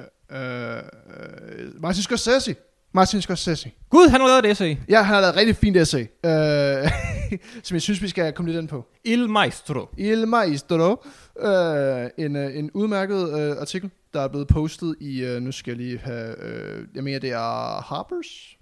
[0.00, 2.56] Øh, øh, øh Martin Scorsese.
[2.96, 3.70] Martin Scorsese.
[3.90, 4.76] Gud, han har lavet et essay.
[4.88, 6.90] Ja, han har lavet et rigtig fint essay, øh,
[7.66, 8.86] som jeg synes, vi skal komme lidt ind på.
[9.04, 9.88] Il Maestro.
[9.98, 11.04] Il Maestro.
[11.40, 15.70] Øh, en, øh, en udmærket øh, artikel, der er blevet postet i, øh, nu skal
[15.70, 18.56] jeg lige have, øh, jeg mener, det er Harper's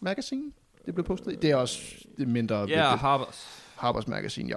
[0.00, 0.52] Magazine,
[0.86, 1.36] det blev postet i.
[1.36, 1.80] Det er også
[2.18, 2.56] det mindre.
[2.56, 3.00] Ja, vigtigt.
[3.00, 3.46] Harbers.
[3.78, 4.56] Harper's Magazine, ja.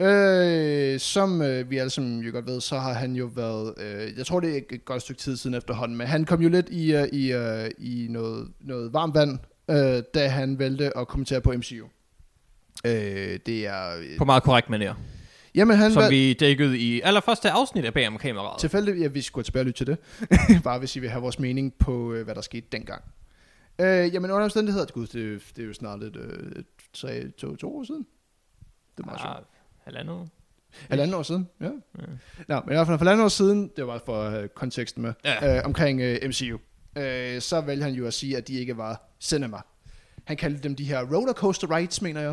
[0.00, 4.18] Øh, som øh, vi alle sammen jo godt ved, så har han jo været, øh,
[4.18, 6.68] jeg tror det er et godt stykke tid siden efterhånden, men han kom jo lidt
[6.68, 9.38] i, øh, i, øh, i noget, noget varmt vand,
[9.70, 11.86] øh, da han valgte at kommentere på MCU.
[12.86, 13.96] Øh, det er...
[13.98, 14.94] Øh, På meget korrekt manér.
[15.54, 18.60] jamen han Som valg- vi dækkede i allerførste afsnit af om kameraet.
[18.60, 19.98] Tilfældigt, ja, vi skulle tilbage og lytte til det.
[20.64, 23.02] Bare hvis I vil have vores mening på, øh, hvad der skete dengang.
[23.80, 27.76] Øh, jamen under omstændigheder, gud, det, det er jo snart et, øh, tre, to, to
[27.78, 28.06] år siden.
[28.96, 29.46] Det er meget sjovt.
[29.86, 30.28] Halvandet.
[30.90, 31.64] Halvanden år siden, ja.
[31.64, 31.70] Ja.
[32.48, 35.02] Nå, men i hvert fald for halvanden år siden, det var bare for have konteksten
[35.02, 35.56] med, Ja.
[35.58, 36.58] øh, omkring øh, MCU,
[36.98, 39.56] øh, så valgte han jo at sige, at de ikke var cinema.
[40.24, 42.32] Han kaldte dem de her rollercoaster rides, mener jeg.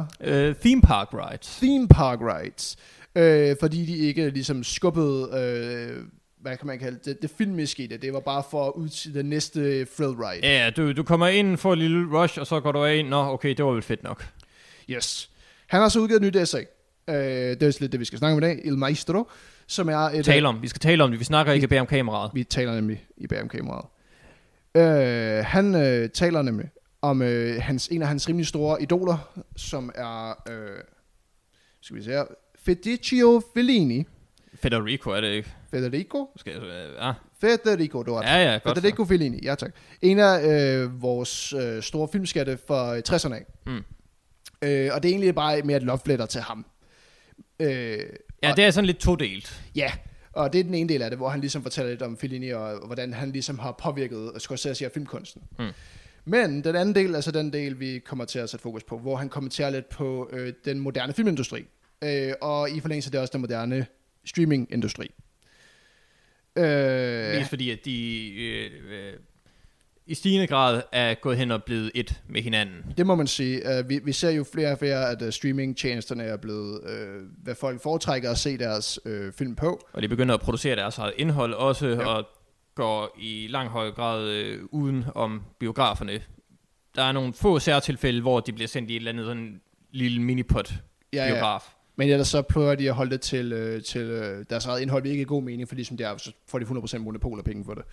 [0.49, 1.57] Uh, theme Park Rides.
[1.57, 2.77] Theme park rides.
[3.15, 6.03] Øh, fordi de ikke ligesom skubbede, øh,
[6.41, 8.01] hvad kan man kalde det, det filmiske i det.
[8.01, 10.39] Det var bare for at ud til det næste thrill ride.
[10.47, 13.05] Ja, du, du kommer ind for et lille rush, og så går du af.
[13.05, 14.27] Nå, okay, det var vel fedt nok.
[14.89, 15.29] Yes.
[15.67, 16.63] Han har så udgivet et nyt essay.
[17.07, 18.61] Øh, det er lidt det, vi skal snakke om i dag.
[18.65, 19.29] Il Maestro,
[19.67, 20.25] som er et...
[20.25, 20.61] Tale om.
[20.61, 21.19] Vi skal tale om det.
[21.19, 22.31] Vi snakker ikke bag om kameraet.
[22.33, 23.85] Vi taler nemlig i bagom kameraet.
[24.77, 26.69] Øh, han øh, taler nemlig
[27.01, 30.83] om øh, hans, en af hans rimelig store idoler, som er, øh,
[31.81, 32.23] Skal vi se her.
[32.65, 34.05] Federico Fellini.
[34.55, 35.53] Federico er det ikke?
[35.71, 36.29] Federico?
[36.37, 37.13] Skal jeg, øh, ja.
[37.41, 38.77] Federico, du har ja, ja, godt.
[38.77, 39.71] Federico Fellini, ja tak.
[40.01, 43.45] En af øh, vores øh, store filmskatte fra 60'erne af.
[43.65, 43.83] Mm.
[44.61, 46.65] Øh, og det er egentlig bare mere et love letter til ham.
[47.63, 47.99] Øh,
[48.43, 49.63] Ja, og, det er sådan lidt todelt.
[49.75, 49.91] ja,
[50.33, 52.49] og det er den ene del af det, hvor han ligesom fortæller lidt om Fellini,
[52.49, 55.41] og, og hvordan han ligesom har påvirket Scorsese og filmkunsten.
[55.59, 55.69] Mm.
[56.25, 59.15] Men den anden del, altså den del, vi kommer til at sætte fokus på, hvor
[59.15, 61.65] han kommenterer lidt på øh, den moderne filmindustri.
[62.03, 63.85] Øh, og i forlængelse af det også den moderne
[64.25, 65.11] streamingindustri.
[66.55, 69.13] Øh, Mest fordi, at de øh, øh,
[70.07, 72.75] i stigende grad er gået hen og blevet et med hinanden.
[72.97, 73.61] Det må man sige.
[73.79, 77.55] Uh, vi, vi ser jo flere og flere, at uh, streamingtjenesterne er blevet, uh, hvad
[77.55, 79.79] folk foretrækker at se deres uh, film på.
[79.93, 82.05] Og de begynder at producere deres eget indhold også, Ja.
[82.05, 82.25] og
[82.75, 86.21] går i lang høj grad øh, uden om biograferne.
[86.95, 89.61] Der er nogle få særtilfælde, hvor de bliver sendt i et eller andet sådan
[89.91, 90.73] lille minipot
[91.13, 91.31] Ja, ja.
[91.33, 91.61] biograf.
[91.95, 95.01] Men ellers så prøver de at holde det til, uh, til uh, deres eget indhold,
[95.03, 97.65] hvilket er god mening, fordi som det er, så får de 100% monopol af penge
[97.65, 97.83] for det.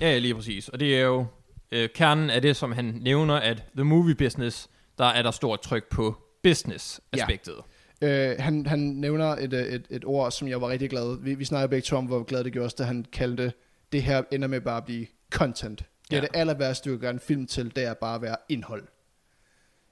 [0.00, 0.68] Ja, lige præcis.
[0.68, 1.26] Og det er jo
[1.72, 5.60] øh, kernen af det, som han nævner, at the movie business, der er der stort
[5.60, 7.54] tryk på business-aspektet.
[8.02, 11.18] Uh, han, han nævner et, uh, et, et ord, som jeg var rigtig glad.
[11.22, 13.52] Vi, vi snakker begge to om, hvor glad det gjorde os, da han kaldte
[13.92, 15.78] det her ender med bare at blive content.
[16.10, 16.20] Det er Ja.
[16.20, 18.84] det aller værste, du kan gøre en film til, det er bare at være indhold.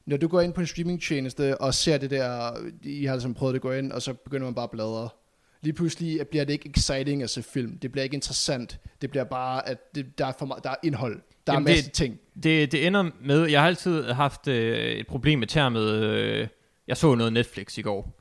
[0.07, 3.55] Når du går ind på en streamingtjeneste og ser det der, I har altså prøvet
[3.55, 5.09] at gå ind, og så begynder man bare at bladre.
[5.63, 7.79] Lige pludselig bliver det ikke exciting at se film.
[7.79, 8.79] Det bliver ikke interessant.
[9.01, 11.21] Det bliver bare, at det, der, er for meget, der er indhold.
[11.47, 12.19] Der Jamen, er masse det- ting.
[12.43, 16.49] Det, det ender med, jeg har altid haft øh, et problem med termet, øh,
[16.89, 18.21] jeg så noget Netflix i går.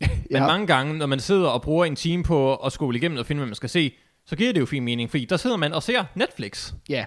[0.00, 0.46] Men Ja.
[0.46, 3.38] mange gange, når man sidder og bruger en time på at skole igennem og finde,
[3.40, 3.92] hvad man skal se,
[4.26, 6.72] så giver det jo fin mening, fordi der sidder man og ser Netflix.
[6.88, 7.04] Ja,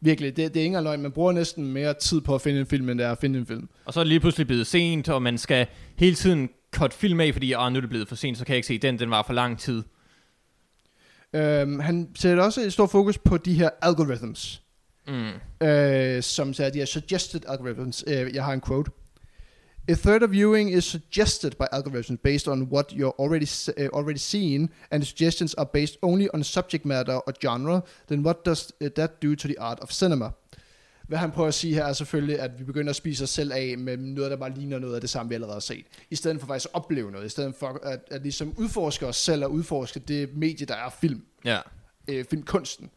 [0.00, 0.36] virkelig.
[0.36, 1.02] Det, det er engang løgn.
[1.02, 3.38] Man bruger næsten mere tid på at finde en film, end det er at finde
[3.38, 3.68] en film.
[3.84, 5.66] Og så er det lige pludselig blevet sent, og man skal
[5.98, 8.52] hele tiden cut film af, fordi ah, nu er det blevet for sent, så kan
[8.52, 9.82] jeg ikke se den, den var for lang tid.
[11.34, 14.62] Øhm, han sætter også et stort fokus på de her algorithms.
[15.08, 15.66] Mm.
[15.66, 18.04] øh, som siger, de er suggested algorithms.
[18.06, 18.90] Øh, jeg har en quote.
[19.88, 23.46] A third of viewing is suggested by algorithms based on what you're already
[23.78, 27.80] uh, already seen, and the suggestions are based only on subject matter or genre.
[28.08, 30.30] Then what does uh, that do to the art of cinema?
[31.08, 33.52] Hvad han prøver at sige her er selvfølgelig, at vi begynder at spise os selv
[33.52, 35.84] af med noget, der bare ligner noget af det samme, vi allerede har set.
[36.10, 37.26] I stedet for faktisk at opleve noget.
[37.26, 40.90] I stedet for at, at ligesom udforske os selv og udforske det medie, der er
[41.00, 41.60] film Ja.
[42.08, 42.90] øh, filmkunsten.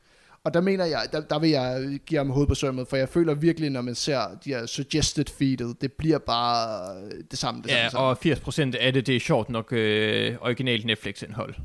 [0.47, 3.09] Og der mener jeg, der, der vil jeg give ham hovedet på sømmet, for jeg
[3.09, 7.61] føler virkelig, når man ser de her suggested feedet, det bliver bare øh, det samme.
[7.61, 11.55] Det Ja, samme, og 80% af det, det er sjovt nok øh, originalt Netflix-indhold.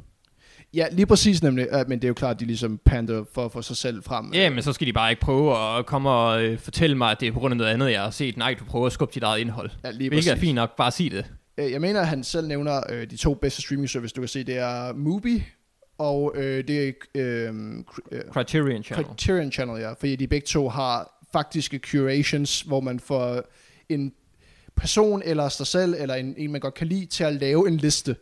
[0.75, 3.45] Ja, lige præcis nemlig, øh, men det er jo klart, at de ligesom pander for
[3.45, 4.33] at få sig selv frem.
[4.35, 7.21] Ja, men så skal de bare ikke prøve at komme og øh, fortælle mig, at
[7.21, 8.37] det er på grund af noget andet, jeg har set.
[8.37, 9.71] Nej, du prøver at skubbe dit eget indhold.
[9.85, 11.25] ja, lige Hvilket er fint nok, bare sig det.
[11.59, 14.29] Øh, Jeg mener, at han selv nævner øh, de to bedste streaming service, du kan
[14.29, 15.45] se, det er Mubi,
[16.03, 17.79] og øh, det er øh,
[18.13, 19.07] øh, Criterion Channel.
[19.07, 23.43] Criterion Channel, ja, fordi de begge to har faktiske curations, hvor man får
[23.89, 24.15] en
[24.77, 27.77] person eller sig selv, eller en, en man godt kan lide, til at lave en
[27.77, 28.17] liste.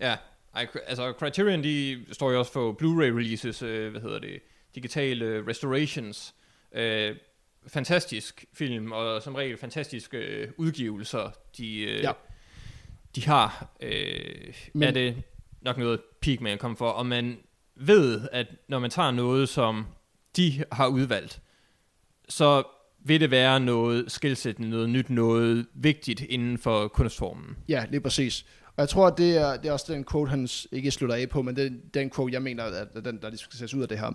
[0.00, 0.16] Ja,
[0.54, 4.40] Ej, altså Criterion, de står jo også for Blu-ray releases, øh, hvad hedder det,
[4.74, 6.34] digitale restorations.
[6.74, 7.16] Øh,
[7.66, 12.12] fantastisk film, og som regel fantastiske øh, udgivelser, de, øh, Ja.
[13.16, 13.76] de har.
[13.80, 15.22] Øh, Men, er det
[15.64, 17.36] nok noget peak, man kommer for, og man
[17.76, 19.86] ved, at når man tager noget, som
[20.36, 21.40] de har udvalgt,
[22.28, 22.62] så
[23.04, 27.56] vil det være noget skilsættende, noget nyt, noget vigtigt inden for kunstformen.
[27.68, 28.46] Ja, lige præcis.
[28.66, 31.28] Og jeg tror, at det er, det er også den quote, han ikke slutter af
[31.28, 33.88] på, men det er den quote, jeg mener, at den, der skal sættes ud af
[33.88, 34.12] det her.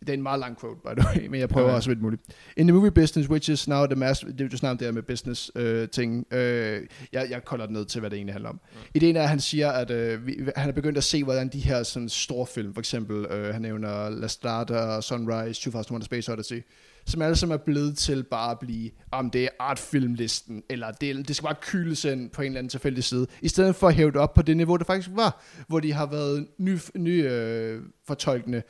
[0.00, 1.76] Det er en meget lang quote, by the way, men jeg prøver Okay.
[1.76, 2.22] også vidt muligt.
[2.56, 4.20] In the movie business, which is now the mass...
[4.20, 6.26] Det er jo snart det her med business øh, ting.
[6.34, 8.54] Øh, jeg, jeg kolder det ned til, hvad det egentlig handler om.
[8.72, 8.78] Mm.
[8.94, 11.58] Ideen er, at han siger, at øh, vi, han er begyndt at se, hvordan de
[11.60, 16.62] her sådan, store film, for eksempel, øh, han nævner La Strada, Sunrise, 2001 Space Odyssey,
[17.06, 21.28] som alle sammen er blevet til bare at blive, om det er artfilmlisten, eller det,
[21.28, 23.94] det skal bare kyles ind på en eller anden tilfældig side, i stedet for at
[23.94, 27.26] hæve det op på det niveau, det faktisk var, hvor de har været ny, ny
[27.30, 28.62] øh, fortolkende,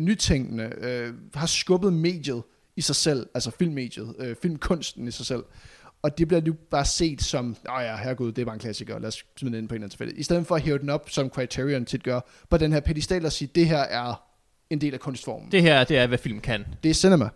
[0.00, 2.42] nytænkende, øh, har skubbet mediet
[2.76, 5.44] i sig selv, altså filmmediet, øh, filmkunsten i sig selv.
[6.02, 8.98] Og det bliver nu bare set som, åh ja, herregud, det er bare en klassiker,
[8.98, 10.12] lad os smide den ind på en eller anden tilfælde.
[10.14, 13.26] I stedet for at hæve den op, som Criterion tit gør, på den her pedestal
[13.26, 14.32] og sige, det her er
[14.70, 15.52] en del af kunstformen.
[15.52, 16.64] Det, her, det er, hvad film kan.
[16.82, 17.28] det er cinema.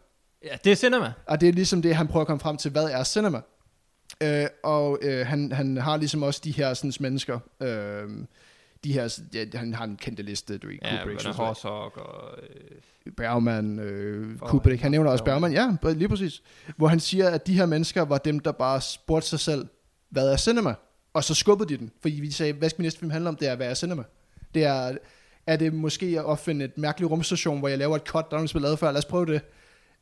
[0.44, 1.12] Ja, det er cinema.
[1.26, 3.40] Og det er ligesom det, han prøver at komme frem til, hvad er cinema?
[4.22, 8.08] Øh, og øh, han, han har ligesom også de her sådan, mennesker, øh,
[8.86, 12.38] de her, ja, han har en kendte liste, du ved, Ja, Kubrick, så- Herzog og...
[12.42, 16.42] Øh, Bergman, øh, For- Kubrick, han nævner også Bergman, ja, lige præcis.
[16.76, 19.66] Hvor han siger, at de her mennesker var dem, der bare spurgte sig selv,
[20.10, 20.74] hvad er cinema?
[21.14, 23.36] Og så skubbede de den, fordi vi sagde, hvad skal min næste film handle om?
[23.36, 24.02] Det er, hvad er cinema?
[24.54, 24.96] Det er,
[25.46, 28.40] er det måske at opfinde et mærkeligt rumstation, hvor jeg laver et cut, der er
[28.40, 28.90] nogen, lavet før?
[28.90, 29.40] Lad os prøve det.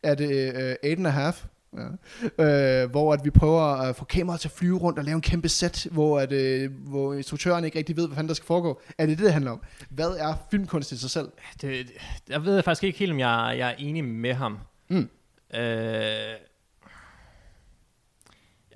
[0.02, 1.44] Er det uh, Eight and a Half?
[1.76, 2.84] Ja.
[2.84, 5.20] Uh, hvor at vi prøver at få kameraet til at flyve rundt og lave en
[5.20, 8.80] kæmpe set, hvor, at, uh, hvor instruktøren ikke rigtig ved, hvad fanden der skal foregå.
[8.98, 9.62] Er det det, det handler om?
[9.90, 11.28] Hvad er filmkunst i sig selv?
[11.60, 11.90] Det,
[12.28, 14.58] jeg ved faktisk ikke helt, om jeg, jeg er enig med ham.
[14.88, 15.08] Mm.
[15.54, 16.34] Øh,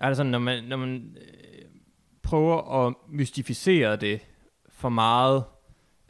[0.01, 1.65] altså, når man, når man øh,
[2.23, 4.21] prøver at mystificere det
[4.69, 5.45] for meget,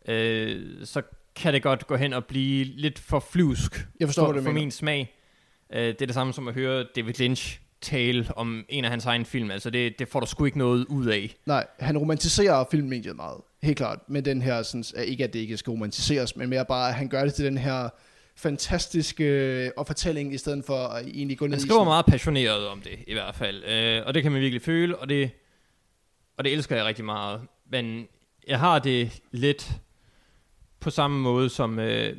[0.09, 1.03] øh, så
[1.37, 4.53] kan det godt gå hen og blive lidt for flyvsk Jeg forstår, for, du for
[4.53, 5.17] min smag.
[5.72, 9.07] Øh, det er det samme som at høre David Lynch tale om en af hans
[9.07, 9.50] egne film.
[9.50, 11.35] Altså, det, det får du sgu ikke noget ud af.
[11.46, 13.40] Nej, han romantiserer filmmediet meget.
[13.62, 13.98] Helt klart.
[14.09, 17.09] Men den her, sådan, ikke at det ikke skal romantiseres, men mere bare, at han
[17.09, 17.88] gør det til den her
[18.37, 21.88] fantastiske øh, og fortælling, i stedet for at egentlig gå ned Han i skriver sådan-
[21.88, 23.64] meget passioneret om det, i hvert fald.
[23.64, 25.31] Øh, og det kan man virkelig føle, og det,
[26.37, 27.40] og det elsker jeg rigtig meget.
[27.70, 28.07] Men
[28.48, 29.70] jeg har det lidt
[30.81, 32.16] på samme måde som, øh,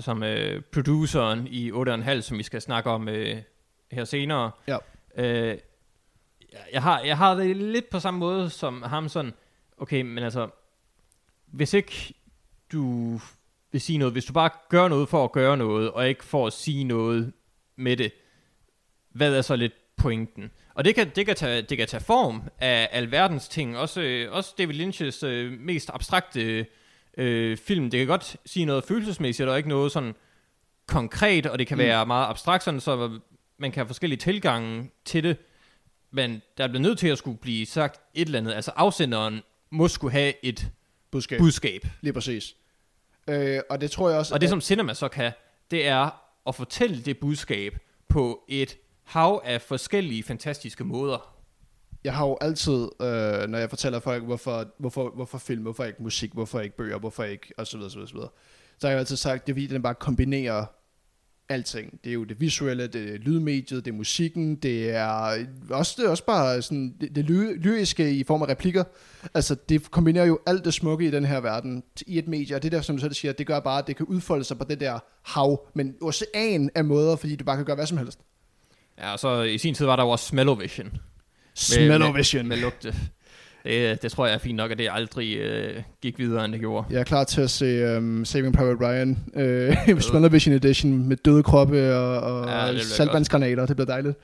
[0.00, 3.36] som øh, produceren i 8,5, som vi skal snakke om øh,
[3.92, 4.50] her senere.
[4.68, 4.76] Ja.
[5.16, 5.58] Øh,
[6.72, 9.32] jeg- har, jeg har det lidt på samme måde som ham sådan,
[9.78, 10.48] okay, men altså,
[11.46, 12.14] hvis ikke
[12.72, 13.14] du
[13.72, 16.46] vil sige noget, hvis du bare gør noget for at gøre noget, og ikke for
[16.46, 17.32] at sige noget
[17.76, 18.12] med det,
[19.10, 20.50] hvad er så lidt pointen?
[20.74, 24.32] Og det kan, det kan, tage, det kan tage form af alverdens ting, også, øh,
[24.32, 26.66] også David Lynch's øh, mest abstrakte
[27.20, 27.90] øh, film.
[27.90, 30.14] Det kan godt sige noget følelsesmæssigt, og ikke noget sådan
[30.86, 31.82] konkret, og det kan Mm.
[31.84, 33.18] være meget abstrakt, sådan, så
[33.58, 35.36] man kan have forskellige tilgange til det,
[36.10, 38.52] men der bliver nødt til at skulle blive sagt et eller andet.
[38.52, 40.68] Altså afsenderen må skulle have et
[41.10, 41.38] budskab.
[41.38, 41.86] budskab.
[42.00, 42.54] Lige præcis.
[43.28, 44.34] Øh, og det tror jeg også...
[44.34, 45.32] Og det at- som cinema så kan,
[45.70, 46.10] det er
[46.48, 47.78] at fortælle det budskab
[48.08, 51.34] på et hav af forskellige fantastiske måder
[52.04, 56.02] jeg har jo altid, øh, når jeg fortæller folk, hvorfor, hvorfor, hvorfor film, hvorfor ikke
[56.02, 58.30] musik, hvorfor ikke bøger, hvorfor ikke, og så videre, så videre, så videre.
[58.78, 60.64] Så har jeg jo altid sagt, det er fordi, den bare kombinerer
[61.48, 62.00] alting.
[62.04, 65.36] Det er jo det visuelle, det er lydmediet, det er musikken, det er
[65.70, 68.84] også, det er også bare sådan, det, det ly- lyriske i form af replikker.
[69.34, 72.62] Altså, det kombinerer jo alt det smukke i den her verden i et medie, og
[72.62, 74.64] det der, som du selv siger, det gør bare, at det kan udfolde sig på
[74.64, 78.18] det der hav, men ocean af måder, fordi du bare kan gøre hvad som helst.
[78.98, 80.90] Ja, og så i sin tid var der jo også Smellovision.
[81.60, 82.48] Med, Smell-o-vision.
[82.48, 82.94] Med, med lugte.
[83.64, 86.60] Det, det tror jeg er fint nok, at det aldrig øh, gik videre, end det
[86.60, 86.86] gjorde.
[86.90, 89.18] Jeg er klar til at se um, Saving Private Ryan
[89.94, 93.66] uh, Smell-o-vision Edition med døde kroppe og, og Ja, det saltvandsgranater.
[93.66, 94.16] Det bliver dejligt.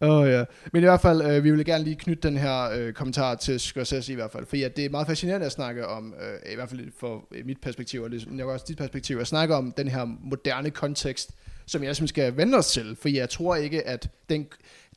[0.00, 0.44] Oh, ja.
[0.72, 3.60] Men i hvert fald, uh, vi vil gerne lige knytte den her uh, kommentar til
[3.60, 4.46] Scorsese i hvert fald.
[4.46, 7.60] Fordi at det er meget fascinerende at snakke om, uh, i hvert fald for mit
[7.62, 11.30] perspektiv, og det, nok også dit perspektiv, at snakke om den her moderne kontekst,
[11.66, 12.96] som jeg synes skal vende os til.
[13.00, 14.46] For jeg tror ikke, at den,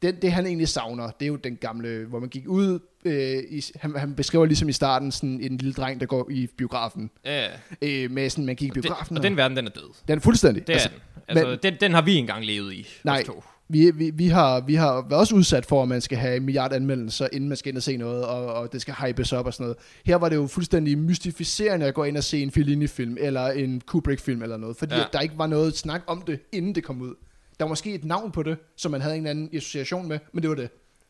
[0.02, 3.44] den, det han egentlig savner, det er jo den gamle, hvor man gik ud, øh,
[3.50, 7.10] i, han, han beskriver ligesom i starten sådan en lille dreng, der går i biografen.
[7.26, 7.48] Ja,
[7.82, 9.18] Øh, med sådan, man gik i og, den, biografen.
[9.18, 9.94] og den verden, den er død.
[10.08, 10.68] den er fuldstændig.
[10.68, 11.38] Det er altså, den.
[11.38, 12.88] Altså, men- den, den har vi engang levet i.
[13.04, 13.24] Nej.
[13.24, 13.44] To.
[13.68, 16.44] vi, vi, vi, har, vi har været også udsat for, at man skal have en
[16.46, 19.46] milliard anmeldelser, inden man skal ind og se noget, og, og det skal hypes op
[19.46, 19.78] og sådan noget.
[20.06, 23.82] Her var det jo fuldstændig mystificerende at gå ind og se en Fellini-film, eller en
[23.86, 25.04] Kubrick-film eller noget, fordi ja.
[25.14, 27.14] der ikke var noget snak om det, inden det kom ud.
[27.60, 30.19] Der var måske et navn på det, som man havde en eller anden association med,
[30.32, 30.69] men det var det.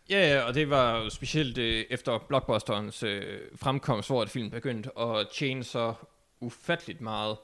[0.09, 4.49] Ja, ja, og det var jo specielt øh, efter blockbusterens øh, fremkomst, hvor et film
[4.49, 5.93] begyndte at tjene så
[6.39, 7.37] ufatteligt meget,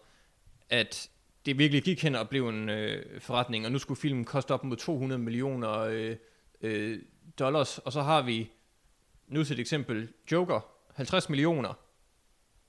[0.70, 1.10] at
[1.46, 4.64] det virkelig gik hen og blev en øh, forretning, og nu skulle filmen koste op
[4.64, 6.16] mod 200 millioner øh,
[6.62, 7.00] øh,
[7.40, 8.52] dollars, og så har vi
[9.28, 10.60] nu til et eksempel Joker,
[10.94, 11.74] 50 millioner.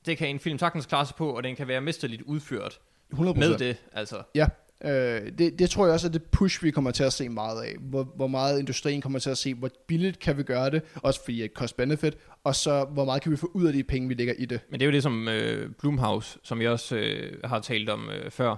[0.07, 2.81] Det kan en film sagtens klare sig på, og den kan være mesterligt udført
[3.13, 3.19] 100%.
[3.35, 4.23] med det, altså.
[4.35, 4.47] Ja,
[4.85, 4.91] øh,
[5.39, 7.75] det, det tror jeg også er det push, vi kommer til at se meget af.
[7.81, 11.25] Hvor, hvor meget industrien kommer til at se, hvor billigt kan vi gøre det, også
[11.25, 14.15] fordi det cost-benefit, og så hvor meget kan vi få ud af de penge, vi
[14.15, 14.61] lægger i det.
[14.71, 18.11] Men det er jo det, som øh, Blumhouse, som jeg også øh, har talt om
[18.11, 18.57] øh, før,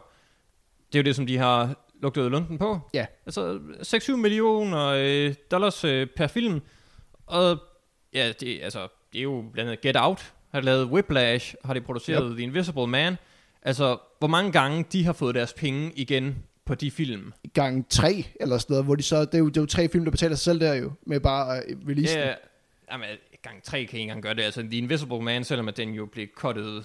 [0.92, 2.80] det er jo det, som de har lugtet lunden på.
[2.94, 3.06] Ja.
[3.26, 6.60] Altså 6-7 millioner øh, dollars øh, per film.
[7.26, 7.58] Og
[8.14, 11.80] ja, det, altså, det er jo blandt andet Get Out, har lavet Whiplash, har de
[11.80, 12.36] produceret yep.
[12.36, 13.16] The Invisible Man.
[13.62, 17.32] Altså, hvor mange gange de har fået deres penge igen på de film.
[17.54, 19.88] Gang tre eller sådan noget, hvor de så, det er jo, det er jo tre
[19.88, 22.34] film, der betaler sig selv der jo, med bare uh, release Ja,
[22.92, 23.06] jamen,
[23.42, 24.42] gang 3 kan ikke engang gøre det.
[24.42, 26.84] Altså, The Invisible Man, selvom at den jo blev cuttet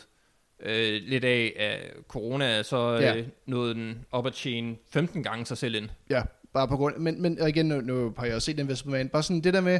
[0.63, 3.23] øh, lidt af af corona, så øh, Ja.
[3.45, 5.89] nåede den op at tjene 15 gange sig selv ind.
[6.09, 6.23] Ja,
[6.53, 9.09] bare på grund men, men og igen, nu, nu har jeg også set Invisible Man,
[9.09, 9.79] bare sådan det der med,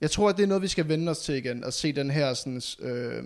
[0.00, 2.10] jeg tror, at det er noget, vi skal vende os til igen, og se den
[2.10, 3.22] her sådan, øh,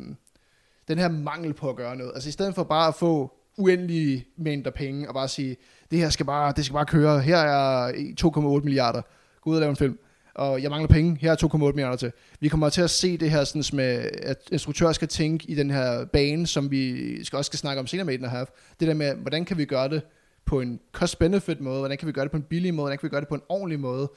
[0.88, 2.12] den her mangel på at gøre noget.
[2.14, 5.56] Altså i stedet for bare at få uendelige mængder penge, og bare sige,
[5.90, 7.92] det her skal bare, det skal bare køre, her er
[8.24, 9.02] 2,8 milliarder,
[9.40, 9.98] gå ud og lave en film.
[10.34, 12.12] og jeg mangler penge, her er 2,8 milliarder til.
[12.40, 15.54] Vi kommer til at se det her sådan med, øh, at instruktører skal tænke i
[15.54, 18.44] den her bane, som vi skal også skal snakke om senere med den her.
[18.80, 20.02] Det der med, hvordan kan vi gøre det
[20.44, 23.06] på en cost-benefit måde, hvordan kan vi gøre det på en billig måde, hvordan kan
[23.06, 24.10] vi gøre det på en ordentlig måde,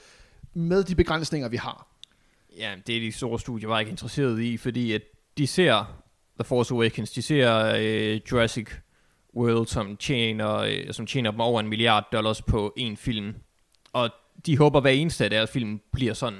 [0.53, 1.87] med de begrænsninger, vi har.
[2.57, 5.01] Ja, det er de store studier var ikke interesseret i, fordi at
[5.37, 6.00] de ser
[6.43, 8.67] The Force Awakens, de ser øh, Jurassic
[9.35, 13.33] World, som tjener, øh, som tjener dem over en milliard dollars på en film.
[13.93, 14.09] Og
[14.45, 16.39] de håber hver eneste af deres film bliver sådan.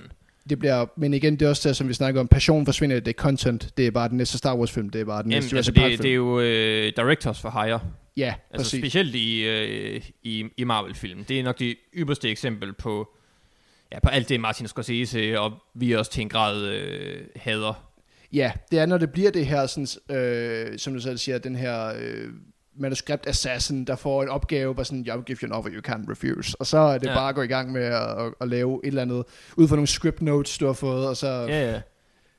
[0.50, 3.08] Det bliver, men igen, det er også det, som vi snakker om, passion forsvinder, det
[3.08, 5.48] er content, det er bare den næste Star Wars film, det er bare den næste
[5.56, 6.04] Jamen, altså, Jurassic Park det, film.
[6.04, 7.80] det er jo øh, directors for hire.
[8.18, 8.82] ja, Altså præcis.
[8.82, 11.24] specielt i, øh, i, i Marvel-film.
[11.24, 13.10] Det er nok det ypperste eksempel på,
[13.92, 17.91] ja, på alt det, Martin Scorsese og vi også til en grad øh, hader.
[18.34, 21.56] Ja, det er, når det bliver det her, sådan, øh, som du selv siger, den
[21.56, 22.28] her øh,
[22.76, 26.12] manuskript assassin, der får en opgave, hvor sådan, jeg give you an offer you can't
[26.12, 26.56] refuse.
[26.60, 27.14] Og så er det Ja.
[27.14, 29.24] bare at gå i gang med at, at, at, lave et eller andet,
[29.58, 31.28] ud fra nogle script notes, du har fået, og så...
[31.28, 31.82] Ja, ja.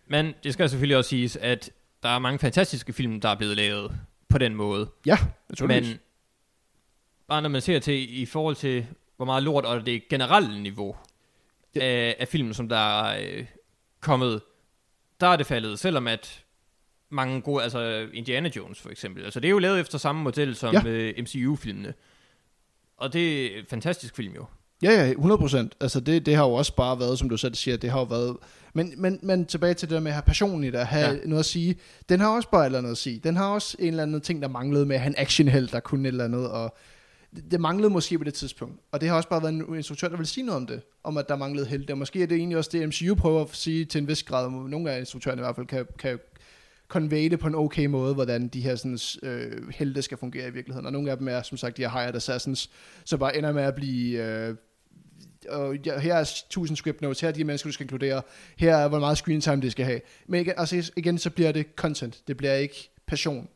[0.07, 1.71] Men det skal selvfølgelig også siges, at
[2.03, 3.93] der er mange fantastiske film, der er blevet lavet
[4.29, 4.91] på den måde.
[5.07, 5.97] Ja, Men naturligvis.
[7.29, 8.87] bare når man ser til i forhold til,
[9.17, 10.97] hvor meget lort og det generelle niveau
[11.75, 11.81] Ja.
[11.81, 13.47] af, af film, som der er øh,
[14.01, 14.41] kommet,
[15.23, 16.45] der er det faldet, selvom at
[17.11, 20.57] mange gode, altså Indiana Jones for eksempel, altså det er jo lavet efter samme model
[20.57, 20.83] som Ja.
[20.87, 21.95] øh, MCU-filmene.
[22.97, 24.45] Og det er en fantastisk film jo.
[24.83, 25.75] Ja, ja, 100 procent.
[25.81, 28.05] Altså det, det har jo også bare været, som du selv siger, det har jo
[28.05, 28.37] været...
[28.75, 31.09] Men, men, men tilbage til det der med at have passion i det, at have
[31.11, 31.17] ja.
[31.25, 31.77] noget at sige.
[32.09, 33.19] Den har også bare et eller andet at sige.
[33.19, 35.81] Den har også en eller anden ting, der manglede med at have en actionheld, der
[35.81, 36.77] kunne et eller andet, og
[37.37, 38.81] det, det manglede måske på det tidspunkt.
[38.93, 41.17] Og det har også bare været en instruktør, der vil sige noget om det, om
[41.17, 41.91] at der manglede held.
[41.91, 44.47] Og måske er det egentlig også det, MCU prøver at sige til en vis grad,
[44.47, 46.19] om nogle af instruktørerne i hvert fald kan, kan
[46.89, 50.51] convey det på en okay måde, hvordan de her sådan, øh, helte skal fungere i
[50.51, 50.87] virkeligheden.
[50.87, 52.71] Og nogle af dem er, som sagt, de her hired assassins,
[53.05, 54.25] så bare ender med at blive...
[54.25, 54.57] Øh,
[55.49, 58.23] og ja, her er 1000 script notes, her er de mennesker, du skal inkludere,
[58.57, 60.01] her er, hvor meget screen time det skal have.
[60.27, 63.49] Men igen, altså, igen, så bliver det content, det bliver ikke passion.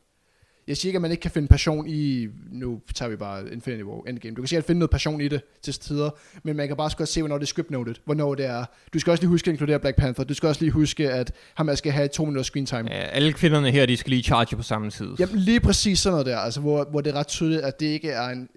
[0.69, 3.83] Jeg siger ikke, at man ikke kan finde passion i, nu tager vi bare Infinity
[3.83, 6.11] War Endgame, du kan sikkert finde noget passion i det til tider,
[6.43, 8.65] men man kan bare godt se, hvornår det er script noted, hvornår det er.
[8.95, 11.33] Du skal også lige huske at inkludere Black Panther, du skal også lige huske, at
[11.55, 12.89] ham skal have to minutter screen time.
[12.91, 15.09] Ja, alle kvinderne her, de skal lige charge på samme tid.
[15.19, 17.87] Jamen lige præcis sådan noget der, altså hvor, hvor det er ret tydeligt, at det
[17.87, 18.49] ikke er en,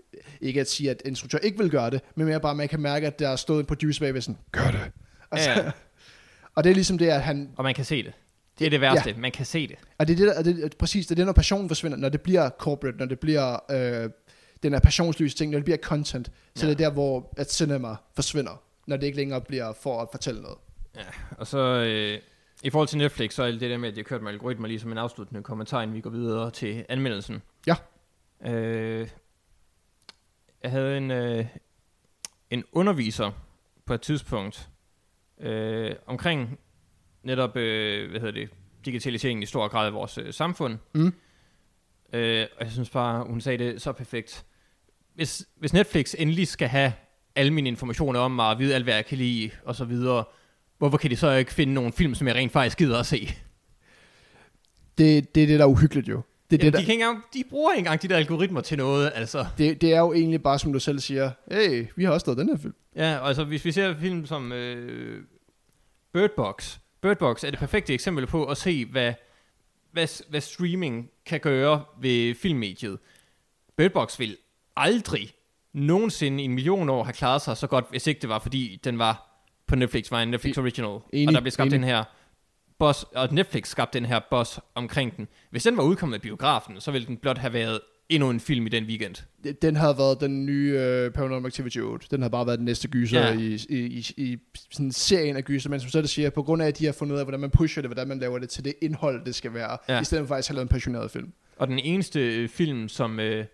[0.42, 2.80] ikke at sige, at instruktør ikke vil gøre det, men mere bare, at man kan
[2.80, 4.80] mærke, at der er stået en producer bagved sådan, gør det.
[5.32, 5.72] Altså, ja.
[6.56, 8.14] og det er ligesom det, at han, Og man kan se det.
[8.60, 9.10] Det er det værste.
[9.10, 9.18] Ja.
[9.18, 9.76] Man kan se det.
[9.98, 12.10] og det er det, der, og det, præcis, det er det, når passionen forsvinder, når
[12.10, 14.10] det bliver corporate, når det bliver øh,
[14.64, 16.72] den her passionsløse ting, når det bliver content, så Ja.
[16.72, 20.42] det er der, hvor at cinema forsvinder, når det ikke længere bliver for at fortælle
[20.42, 20.58] noget.
[21.38, 22.20] Og så øh,
[22.64, 24.68] i forhold til Netflix, så er det der med, at de har kørt med algoritmer
[24.68, 27.42] lige som en afsluttende kommentar, inden vi går videre til anmeldelsen.
[27.68, 27.76] Ja.
[28.46, 29.08] Øh,
[30.64, 31.46] jeg havde en, øh,
[32.50, 33.32] en underviser
[33.86, 34.70] på et tidspunkt
[35.40, 36.60] øh, omkring
[37.30, 38.50] netop, øh, hvad hedder det,
[38.86, 40.78] digitaliseringen i stor grad i vores øh, samfund.
[40.94, 41.14] Mm.
[42.14, 44.46] Øh, og jeg synes bare, hun sagde det så perfekt.
[45.16, 46.94] Hvis, hvis Netflix endelig skal have
[47.36, 50.24] alle mine informationer om mig, og vide alt, hvad jeg kan lide, og så videre,
[50.78, 53.30] hvorfor kan de så ikke finde nogle film, som jeg rent faktisk gider at se?
[54.98, 56.22] Det, det er det, der er uhyggeligt jo.
[56.52, 58.62] Det, Jamen, det, der, de, kan ikke engang, de bruger ikke engang de der algoritmer
[58.62, 59.46] til noget, altså.
[59.58, 62.38] det, det er jo egentlig bare, som du selv siger, hey, vi har også lavet
[62.38, 62.76] den her film.
[62.96, 65.24] Ja, altså hvis vi ser film som øh,
[66.14, 66.78] Bird Box.
[67.02, 69.14] Bird Box er det perfekte eksempel på at se, hvad,
[69.92, 73.00] hvad, hvad streaming kan gøre ved filmmediet.
[73.76, 74.38] Bird Box vil
[74.76, 75.34] aldrig
[75.74, 78.80] nogensinde i en million år have klaret sig så godt, hvis ikke det var, fordi
[78.84, 81.00] den var på Netflix, var en Netflix original.
[81.14, 81.80] Enig, og der blev skabt enig.
[81.80, 82.04] den her
[82.80, 85.28] boss, og Netflix skabte den her boss omkring den.
[85.50, 88.66] Hvis den var udkommet af biografen, så ville den blot have været endnu en film
[88.66, 89.16] i den weekend.
[89.62, 92.08] Den havde været den nye uh, Paranormal Activity 8.
[92.12, 93.34] Den havde bare været den næste gyser Ja.
[93.34, 94.38] i, i, i, i
[94.72, 95.70] sådan serien af gyser.
[95.70, 97.40] Men som så det siger, på grund af, at de har fundet ud af, hvordan
[97.40, 100.02] man pusher det, hvordan man laver det til det indhold, det skal være, Ja.
[100.02, 101.32] i stedet for faktisk at have lavet en passioneret film.
[101.58, 103.46] Og den eneste øh, film, som øh,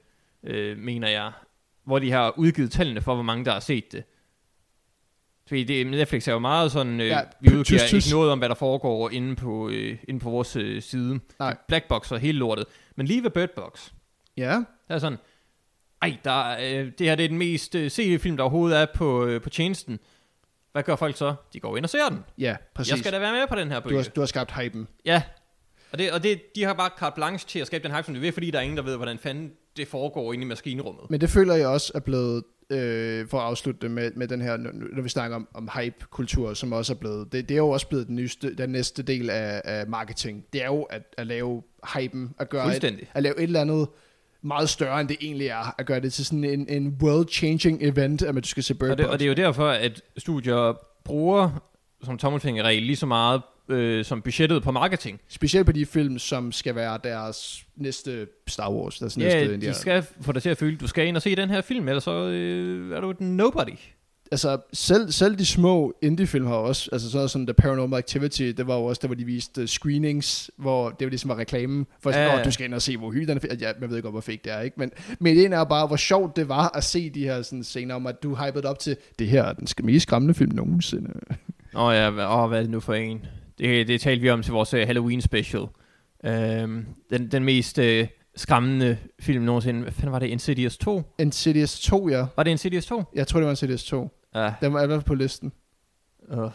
[0.44, 1.32] øh, mener jeg,
[1.86, 4.04] hvor de har udgivet tallene for, hvor mange der har set det.
[5.48, 8.06] Fordi det, Netflix er jo meget sådan, øh, ja, Ja, vi udgiver tys, tys.
[8.08, 11.20] ikke noget om, hvad der foregår inde på, øh, inde på vores øh, side.
[11.40, 11.58] Nej.
[11.68, 12.66] Black Box og hele lortet.
[12.96, 13.90] Men lige ved Bird Box,
[14.38, 15.18] Ja, der er sådan,
[16.02, 18.80] ej, der, er, øh, det her det er den mest øh, sete film, der overhovedet
[18.80, 20.00] er på, øh, på tjenesten.
[20.72, 21.36] Hvad gør folk så?
[21.54, 22.20] De går ind og ser den.
[22.38, 22.92] ja, præcis.
[22.92, 24.02] Jeg skal da være med på den her du, bølge.
[24.02, 24.88] har, du har skabt hypen.
[25.06, 25.22] Ja,
[25.92, 28.14] og, det, og det, de har bare carte blanche til at skabe den hype, som
[28.14, 31.10] de vil, fordi der er ingen, der ved, hvordan fanden det foregår inde i maskinrummet.
[31.10, 34.42] Men det føler jeg også er blevet, øh, for at afslutte det med, med den
[34.42, 37.70] her, når vi snakker om, om hype-kultur, som også er blevet, det, det er jo
[37.70, 40.46] også blevet den, nyeste, den næste del af, af marketing.
[40.54, 41.64] Det er jo at, at lave
[41.96, 43.88] hypen, at gøre et, at lave et eller andet
[44.46, 48.22] meget større, end det egentlig er, at gøre det til sådan en, en world-changing event,
[48.22, 49.14] at man du skal se Bird Og det, Box.
[49.14, 51.50] og det er jo derfor, at studier bruger
[52.04, 55.20] som tommelfingerregel lige så meget øh, som budgettet på marketing.
[55.30, 59.00] Specielt på de film, som skal være deres næste Star Wars.
[59.00, 59.66] Deres næste Ja, Indiana.
[59.74, 61.62] de skal få dig til at føle, at du skal ind og se den her
[61.62, 63.78] film, ellers så øh, er du et nobody.
[64.32, 68.42] Altså selv, selv de små indie-film har også, altså sådan noget som The Paranormal Activity,
[68.44, 71.36] det var jo også der, hvor de viste uh, screenings, hvor det var ligesom var
[71.38, 72.44] reklamen, for sådan, Ja, ja, ja.
[72.44, 73.56] du skal ind og se, hvor hyld den er.
[73.62, 74.76] Ja, jeg ved godt, hvor fake det er, ikke?
[74.80, 77.96] Men, men ideen er bare, hvor sjovt det var at se de her sådan, scener
[77.96, 81.10] om, at du hypede op til, det her er den mest skræmmende film nogensinde.
[81.76, 83.26] Åh ja, hva- åh, hvad er det nu for en?
[83.60, 85.64] Det, det talte vi om til vores uh, Halloween special.
[86.26, 87.86] Øhm, den, den mest uh,
[88.36, 89.82] skræmmende film nogensinde.
[89.82, 90.28] Hvad fanden var det?
[90.28, 91.04] Insidious 2?
[91.20, 92.26] Insidious 2, ja.
[92.36, 93.04] Var det Insidious 2?
[93.16, 94.20] Jeg tror, det var Insidious 2.
[94.36, 94.54] Ja.
[94.62, 95.52] Den var i hvert fald på listen.
[96.28, 96.52] Uh.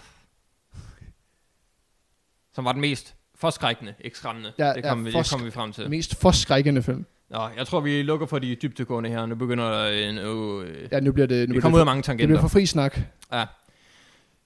[2.55, 4.53] Som var den mest forskrækkende, ikke skræmmende.
[4.59, 5.91] Ja, det ja, kom, vi, det kom vi frem til.
[5.91, 7.07] Mest forskrækkende film.
[7.31, 9.27] Nå, jeg tror, vi lukker for de dybtegående her.
[9.27, 10.19] Nu begynder en...
[10.19, 12.27] Øh, Ja, nu bliver det, nu vi bliver kommer ud af mange for, det tangenter.
[12.27, 12.99] bliver for fri snak,
[13.33, 13.45] Ja.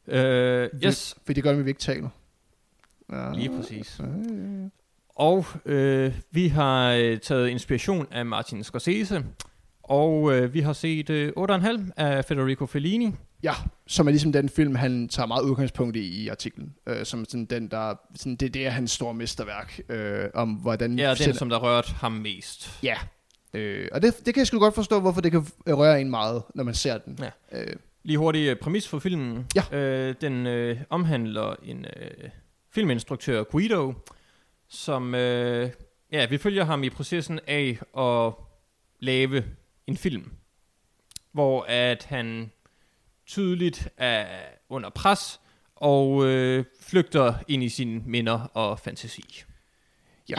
[0.09, 2.09] Øh, yes, for det gør, at vi ikke taler.
[3.13, 3.33] Ja.
[3.35, 4.01] lige præcis.
[4.01, 4.13] Ja, ja,
[4.63, 4.69] ja.
[5.17, 9.25] Og øh, vi har øh, taget inspiration af Martin Scorsese,
[9.83, 13.11] og øh, vi har set øh, 8,5 af Federico Fellini.
[13.43, 13.53] Ja,
[13.87, 16.75] som er ligesom den film, han tager meget udgangspunkt i i artiklen.
[16.87, 17.95] Øh, som sådan den, der...
[18.15, 19.81] Sådan, det, det er hans store mesterværk.
[19.89, 20.99] Øh, om hvordan...
[20.99, 22.79] Ja, den, selv- som der rørte ham mest.
[22.83, 22.97] Ja.
[23.55, 26.43] Øh, og det, det kan jeg sgu godt forstå, hvorfor det kan røre en meget,
[26.55, 27.19] når man ser den.
[27.53, 27.61] Ja.
[27.63, 29.47] Øh, Lige hurtig øh, præmis for filmen.
[29.73, 29.79] Ja.
[29.79, 32.29] Øh, den øh, omhandler en øh,
[32.75, 33.93] filminstruktør, Guido,
[34.75, 35.15] som...
[35.15, 35.71] Øh,
[36.13, 38.33] ja, vi følger ham i processen af at
[39.01, 39.45] lave
[39.87, 40.33] en film,
[41.33, 42.51] hvor at han
[43.27, 44.27] tydeligt er
[44.69, 45.41] under pres
[45.77, 49.45] og øh, flygter ind i sine minder og fantasi.
[50.29, 50.39] ja.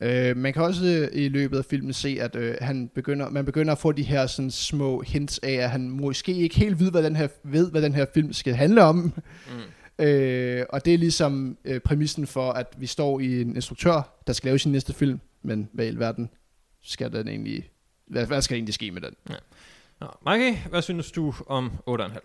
[0.00, 3.44] Øh, man kan også øh, i løbet af filmen se, at øh, han begynder, man
[3.44, 6.90] begynder at få de her sådan, små hints af, at han måske ikke helt ved,
[6.90, 8.96] hvad den her, ved, hvad den her film skal handle om.
[8.96, 9.12] Mm.
[9.98, 14.32] Øh, og det er ligesom øh, præmissen for, at vi står i en instruktør, der
[14.32, 16.30] skal lave sin næste film, men hvad i alverden
[16.82, 17.70] skal den egentlig,
[18.06, 19.14] hvad, hvad skal egentlig ske med den?
[20.00, 22.18] Nå, Mikey, hvad synes du om 8,5?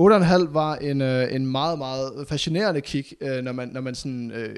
[0.00, 4.30] 8,5 var en, øh, en meget, meget fascinerende kig, øh, når man, når man sådan,
[4.30, 4.56] øh,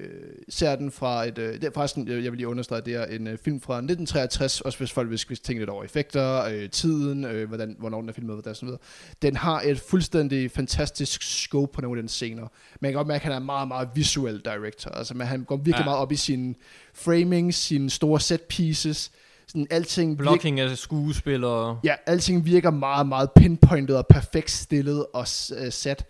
[0.49, 1.39] ser den fra et...
[1.39, 3.75] Øh, det er forresten, jeg jeg vil lige understrege, det er en øh, film fra
[3.75, 8.09] 1963, også hvis folk vil tænke lidt over effekter, øh, tiden, øh, hvordan, hvornår den
[8.09, 8.81] er filmet, hvordan sådan noget.
[9.23, 12.47] Den har et fuldstændig fantastisk scope på nogle af den scener.
[12.81, 14.91] Man kan godt mærke, at han er en meget, meget visuel director.
[14.91, 15.85] Altså, man, han går virkelig Ja.
[15.85, 16.55] meget op i sine
[16.95, 19.11] framing, sine store set pieces,
[19.49, 21.81] sådan alting virker- Blocking af skuespillere.
[21.85, 25.27] Ja, alting virker meget, meget pinpointet og perfekt stillet og
[25.61, 26.07] uh, sat.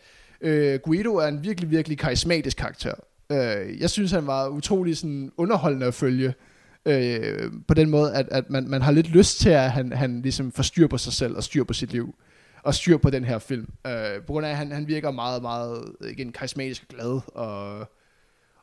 [0.46, 2.92] Uh, Guido er en virkelig, virkelig karismatisk karakter.
[3.30, 6.34] Uh, jeg synes, han var utrolig sådan, underholdende at følge.
[6.86, 10.22] Uh, på den måde, at, at man, man har lidt lyst til, at han, han
[10.22, 12.14] ligesom får styr på sig selv og styr på sit liv.
[12.62, 13.68] Og styr på den her film.
[13.84, 13.92] Uh,
[14.26, 17.20] på grund af, at han, han virker meget, meget igen, karismatisk og glad.
[17.34, 17.88] Og,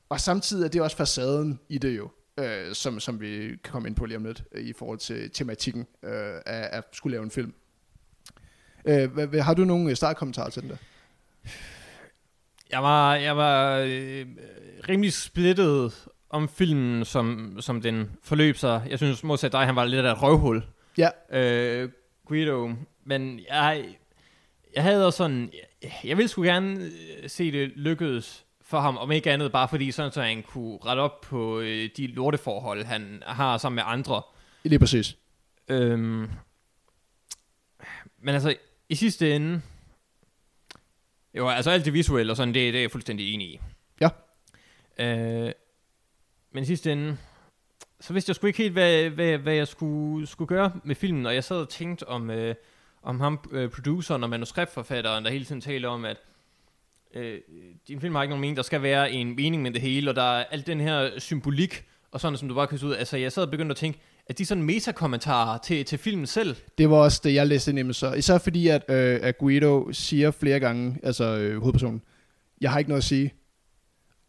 [0.09, 2.09] og samtidig er det også facaden i det jo
[2.41, 5.31] øh, som, som vi kan komme ind på lige om lidt, øh, i forhold til
[5.31, 6.11] tematikken øh,
[6.45, 7.53] af at skulle lave en film.
[8.85, 10.77] Øh, hvad, har du nogle startkommentarer til den der?
[12.71, 14.25] Jeg var, jeg var øh,
[14.89, 18.87] rimelig splittet om filmen, som, som den forløb sig.
[18.89, 20.63] Jeg synes modsat dig, han var lidt af et røvhul.
[20.97, 21.09] Ja.
[21.31, 21.89] Øh,
[22.25, 22.71] Guido.
[23.03, 23.85] Men jeg,
[24.75, 25.49] jeg havde også sådan...
[25.83, 26.83] Jeg, jeg ville sgu gerne
[27.23, 30.77] øh, se det lykkedes for ham, om ikke andet bare fordi sådan, så han kunne
[30.85, 34.21] rette op på øh, de lorteforhold, han har sammen med andre.
[34.63, 35.17] Lige præcis.
[35.67, 36.29] Øhm,
[38.19, 38.55] men altså,
[38.89, 39.61] i sidste ende...
[41.33, 43.59] Jo, altså alt det visuelle og sådan, det, det er jeg fuldstændig enig i.
[44.01, 44.09] Ja.
[44.97, 45.51] Øh,
[46.51, 47.17] men i sidste ende,
[47.99, 51.25] så vidste jeg sgu ikke helt, hvad, hvad, hvad jeg skulle, skulle gøre med filmen,
[51.25, 52.55] og jeg sad og tænkte om, øh,
[53.03, 56.17] om ham, øh, produceren og manuskriptforfatteren, der hele tiden taler om, at
[57.13, 57.39] øh,
[57.87, 60.15] din film har ikke nogen mening, der skal være en mening med det hele, og
[60.15, 62.93] der er alt den her symbolik, og sådan som du bare kan se ud.
[62.93, 66.55] Altså, jeg sad og begyndte at tænke, at de sådan metakommentarer til, til filmen selv,
[66.77, 68.13] Det var også det, jeg læste mig så.
[68.13, 72.01] Især fordi, at, øh, at Guido siger flere gange, altså øh, hovedpersonen,
[72.61, 73.33] jeg har ikke noget at sige.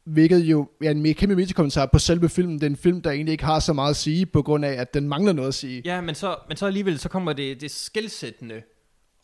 [0.05, 2.55] Hvilket jo er en kæmpe metakommentar på selve filmen.
[2.55, 4.73] Det er en film, der egentlig ikke har så meget at sige, på grund af,
[4.73, 5.83] at den mangler noget at sige.
[5.85, 8.63] Ja, men så, men så alligevel, så kommer det, det skældsættende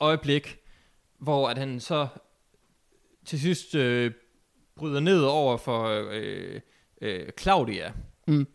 [0.01, 0.57] øjeblik,
[1.21, 2.07] hvor at han så
[3.29, 4.13] til sidst øh,
[4.77, 6.61] bryder ned over for øh,
[7.01, 7.93] øh, Claudia.
[8.27, 8.47] Mm.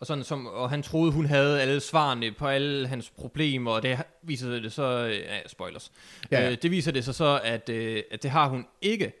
[0.00, 3.82] Og, sådan, som, og han troede, hun havde alle svarene på alle hans problemer, og
[3.82, 5.92] det viser det så, øh, ja, spoilers.
[6.30, 6.50] Ja, ja.
[6.50, 9.12] Øh, det viser det sig så, at, øh, at det har hun ikke.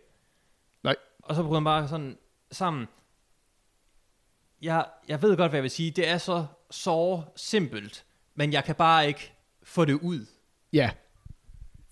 [0.82, 0.96] Nej.
[1.22, 2.18] Og så bryder han bare sådan
[2.50, 2.86] sammen.
[4.62, 5.90] Jeg, jeg ved godt, hvad jeg vil sige.
[5.90, 8.04] Det er så så simpelt,
[8.34, 10.26] men jeg kan bare ikke få det ud.
[10.72, 10.90] Ja.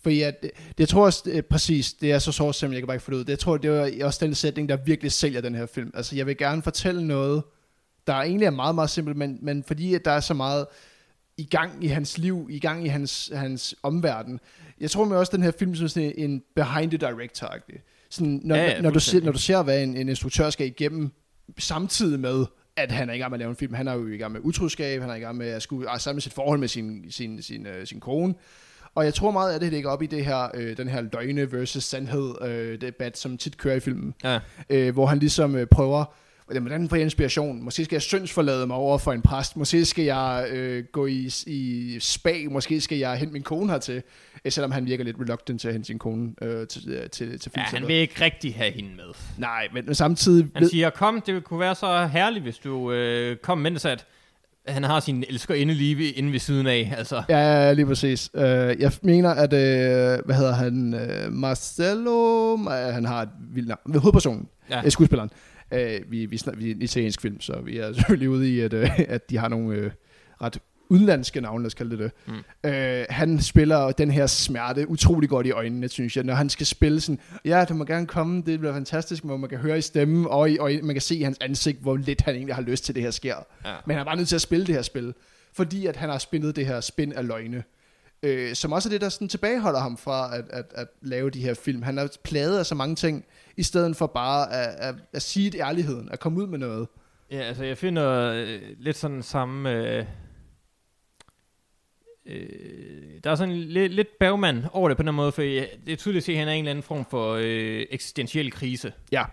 [0.06, 2.86] Fordi at, det, jeg tror også, det, præcis, det er så sort, som jeg kan
[2.86, 3.24] bare ikke få det ud.
[3.24, 5.90] Det, jeg tror, det er også den sætning, der virkelig sælger den her film.
[5.94, 7.42] Altså, jeg vil gerne fortælle noget,
[8.06, 10.66] der egentlig er meget, meget simpelt, men, men fordi at der er så meget
[11.36, 14.40] i gang i hans liv, i gang i hans, hans omverden.
[14.80, 18.06] Jeg tror med også, den her film som sådan en behind the director -agtig.
[18.10, 20.66] sådan, når, Ja, ja, når, du ser, når du ser, hvad en, en instruktør skal
[20.66, 21.10] igennem,
[21.58, 22.46] samtidig med,
[22.76, 23.74] at han er i gang med at lave en film.
[23.74, 26.00] Han er jo i gang med utroskab, han er i gang med at skulle ah,
[26.00, 28.34] samle sit forhold med sin, sin, sin, øh, sin kone.
[28.96, 31.52] Og jeg tror meget af det ligger op i det her, øh, den her løgne
[31.52, 34.14] versus sandhed øh, debat, som tit kører i filmen.
[34.24, 34.38] Ja.
[34.70, 36.04] Øh, hvor han ligesom øh, prøver,
[36.46, 37.62] hvordan får jeg inspiration?
[37.62, 39.56] Måske skal jeg syndsforlade mig over for en præst.
[39.56, 42.34] Måske skal jeg øh, gå i, i spa.
[42.50, 44.02] Måske skal jeg hente min kone hertil.
[44.44, 47.10] Øh, selvom han virker lidt reluctant til at hente sin kone øh, til, øh, til,
[47.10, 47.68] til ja, filmcenteret.
[47.68, 49.14] han vil ikke rigtig have hende med.
[49.38, 50.48] Nej, men samtidig...
[50.54, 54.06] Han siger, kom, det kunne være så herligt, hvis du øh, kom, mens at
[54.68, 56.94] han har sin elskerinde lige inde ved siden af.
[56.96, 58.30] Altså, Ja, ja, lige præcis.
[58.34, 63.68] Uh, jeg mener, at, uh, hvad hedder han, uh, Marcelo, uh, han har et vildt
[63.68, 64.80] navn, hovedpersonen, Ja.
[64.84, 64.88] ja.
[64.90, 65.30] skuespilleren.
[65.72, 65.78] Uh,
[66.10, 68.88] vi, vi, vi er en italiensk film, så vi er selvfølgelig ude i, at, uh,
[69.08, 69.90] at de har nogle uh,
[70.42, 70.58] ret
[70.88, 72.10] udenlandske navne, lad os kalde det det.
[72.26, 72.70] Mm.
[72.70, 76.24] Uh, han spiller den her smerte utrolig godt i øjnene, synes jeg.
[76.24, 79.50] Når han skal spille sådan, ja, du må gerne komme, det bliver fantastisk, hvor man
[79.50, 81.96] kan høre i stemmen, og, i, og i, man kan se i hans ansigt, hvor
[81.96, 83.36] lidt han egentlig har lyst til, det her sker.
[83.64, 83.72] ja.
[83.86, 85.14] Men han er bare nødt til at spille det her spil,
[85.52, 87.64] fordi at han har spillet det her spin af løgne.
[88.22, 91.40] Øh, som også er det, der sådan tilbageholder ham fra at, at, at lave de
[91.40, 91.82] her film.
[91.82, 93.24] Han er plaget af så mange ting,
[93.56, 96.88] i stedet for bare at, at, at sige det ærligheden, at komme ud med noget.
[97.30, 99.72] Ja, altså jeg finder øh, lidt sådan samme...
[99.72, 100.04] Øh,
[102.26, 102.48] øh,
[103.24, 106.22] der er sådan lidt, lidt bagmand over det på den måde, for det er tydeligt
[106.22, 108.92] at se, at han er en eller anden form for øh, eksistentiel krise.
[109.12, 109.24] Ja.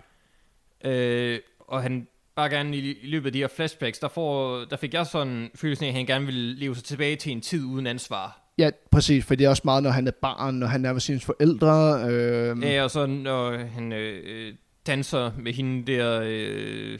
[0.85, 4.77] Øh, og han bare gerne i, i løbet af de her flashbacks, der, får, der
[4.77, 7.63] fik jeg sådan følelsen af, at han gerne ville leve sig tilbage til en tid
[7.65, 8.39] uden ansvar.
[8.57, 11.01] Ja, præcis, for det er også meget, når han er barn, når han er med
[11.01, 12.03] sine forældre.
[12.09, 14.53] Øh, Ja, og så når han øh, øh,
[14.87, 16.99] danser med hende der øh,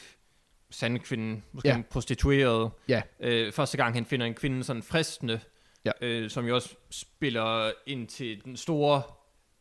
[0.70, 1.76] sandkvinde, måske Ja.
[1.76, 2.72] en prostitueret.
[2.88, 3.02] Ja.
[3.20, 5.40] Øh, første gang han finder en kvinde sådan fristende,
[5.86, 5.92] Ja.
[6.02, 9.02] øh, som jo også spiller ind til den store,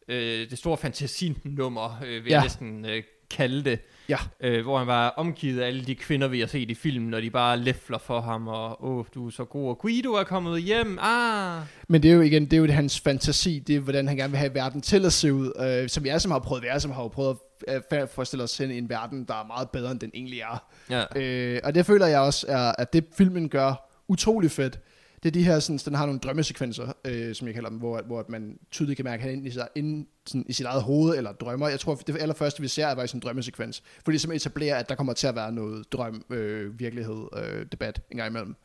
[0.09, 2.37] øh, det store fantasinummer, øh, vil Ja.
[2.37, 3.79] jeg næsten øh, kalde det.
[4.09, 4.17] Ja.
[4.41, 7.21] Øh, hvor han var omgivet af alle de kvinder, vi har set i filmen, når
[7.21, 10.63] de bare læfler for ham, og åh, du er så god, og Guido er kommet
[10.63, 11.63] hjem, ah!
[11.89, 14.17] Men det er jo igen, det er jo det, hans fantasi, det er, hvordan han
[14.17, 15.53] gerne vil have verden til at se ud.
[15.83, 17.37] Øh, som alle sammen har prøvet, vi alle sammen har jo prøvet
[17.69, 20.41] at øh, forestille os ind i en verden, der er meget bedre, end den egentlig
[20.41, 20.65] er.
[20.91, 21.21] Ja.
[21.21, 24.79] Øh, og det føler jeg også, er, at det filmen gør utrolig fedt.
[25.23, 28.03] Det er de her, sådan, den har nogle drømmesekvenser, øh, som jeg kalder dem, hvor,
[28.03, 30.53] hvor at man tydeligt kan mærke, at han er inde i, sig, inde, sådan, i
[30.53, 31.69] sit eget hoved eller drømmer.
[31.69, 33.83] Jeg tror, det allerførste, vi ser, er faktisk en drømmesekvens.
[34.05, 37.67] Fordi det simpelthen etablerer, at der kommer til at være noget drøm, øh, virkelighed, øh,
[37.73, 38.57] debat en gang imellem.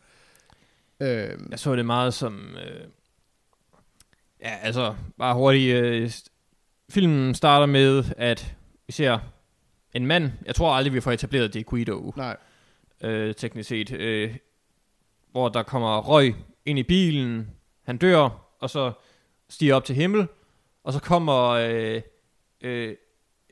[1.00, 2.56] Øh, Jeg så det meget som...
[2.56, 2.88] Øh,
[4.42, 5.76] ja, altså, bare hurtigt.
[5.76, 6.12] Øh,
[6.90, 8.56] filmen starter med, at
[8.88, 9.20] vi ser
[9.94, 10.32] en mand.
[10.46, 12.38] Jeg tror aldrig, vi får etableret det er Guido, nej,
[13.02, 13.92] øh, teknisk set.
[13.92, 14.36] Øh,
[15.38, 16.36] hvor der kommer røg
[16.66, 17.50] ind i bilen.
[17.86, 18.30] Han dør,
[18.60, 18.92] og så
[19.50, 20.28] stiger op til himmel.
[20.84, 22.02] Og så kommer øh,
[22.64, 22.96] øh,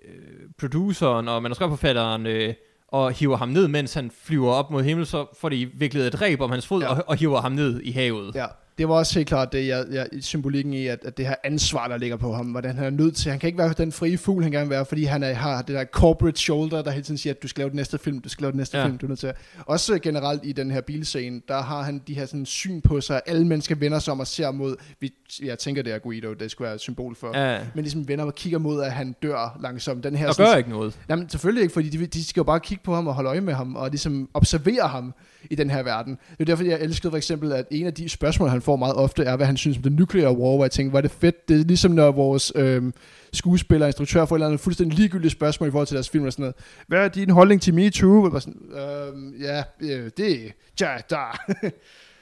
[0.05, 2.53] øh, produceren og manuskriptforfatteren øh,
[2.87, 6.21] og hiver ham ned, mens han flyver op mod himmel, så får de viklet et
[6.21, 6.89] ræb om hans fod ja.
[6.89, 8.35] og, og hiver ham ned i havet.
[8.35, 8.45] Ja,
[8.77, 11.87] det var også helt klart det, jeg, jeg, symbolikken i, at, at det her ansvar,
[11.87, 14.17] der ligger på ham, hvordan han er nødt til, han kan ikke være den frie
[14.17, 17.03] fugl, han gerne vil være, fordi han er, har det der corporate shoulder, der hele
[17.03, 18.85] tiden siger, at du skal lave den næste film, du skal lave den næste Ja.
[18.85, 19.33] film, du er nødt til.
[19.65, 23.21] Også generelt i den her bilscene, der har han de her sådan syn på sig,
[23.25, 25.13] alle mennesker vender sig om og ser mod, vi,
[25.43, 27.37] jeg tænker det er Guido, det skulle være et symbol for.
[27.39, 30.03] Ja, men ligesom vender og kigger mod, at han dør langsomt.
[30.03, 30.99] Den her og sådan- gør ikke noget.
[31.09, 33.41] Jamen selvfølgelig ikke, fordi de, de skal jo bare kigge på ham og holde øje
[33.41, 35.13] med ham, og ligesom observere ham
[35.51, 36.17] i den her verden.
[36.31, 38.95] Det er derfor, jeg elskede for eksempel, at en af de spørgsmål, han får meget
[38.95, 41.11] ofte, er, hvad han synes om det nuclear war, hvor jeg tænker, hvor er det
[41.11, 41.49] fedt.
[41.49, 42.93] Det er ligesom, når vores øhm,
[43.33, 46.25] skuespiller og instruktør får et eller andet fuldstændig ligegyldigt spørgsmål i forhold til deres film
[46.25, 46.55] og sådan noget.
[46.87, 48.23] Hvad er din holdning til MeToo?
[48.23, 51.39] Og var sådan, øhm, ja, øh, det ja, der.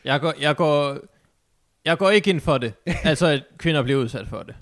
[0.05, 0.97] Jeg går, jeg går,
[1.86, 2.74] jeg går ikke ind for det.
[3.03, 4.55] altså, at kvinder bliver udsat for det.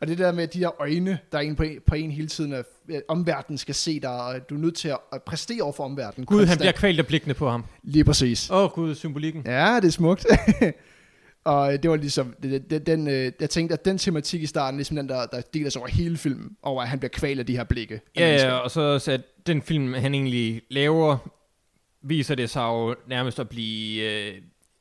[0.00, 2.28] Og det der med de der øjne, der er en på en, på en hele
[2.28, 2.64] tiden, at
[3.08, 6.26] omverdenen skal se dig, og du er nødt til at, at præstere over for omverdenen.
[6.26, 7.64] Gud, han bliver kvalt af blikkene på ham.
[7.82, 8.50] Lige præcis.
[8.50, 9.42] Åh, oh, Gud, symbolikken.
[9.46, 10.26] Ja, det er smukt.
[11.44, 14.96] og det var ligesom, det, den, øh, jeg tænkte, at den tematik i starten, ligesom
[14.96, 17.56] den, der, der deler sig over hele filmen, over at han bliver kvalt af de
[17.56, 18.00] her blikke.
[18.16, 18.48] Ja, mennesker.
[18.48, 21.16] ja, og så også, at den film, han egentlig laver,
[22.02, 24.02] viser det sig jo nærmest at blive...
[24.02, 24.34] Øh,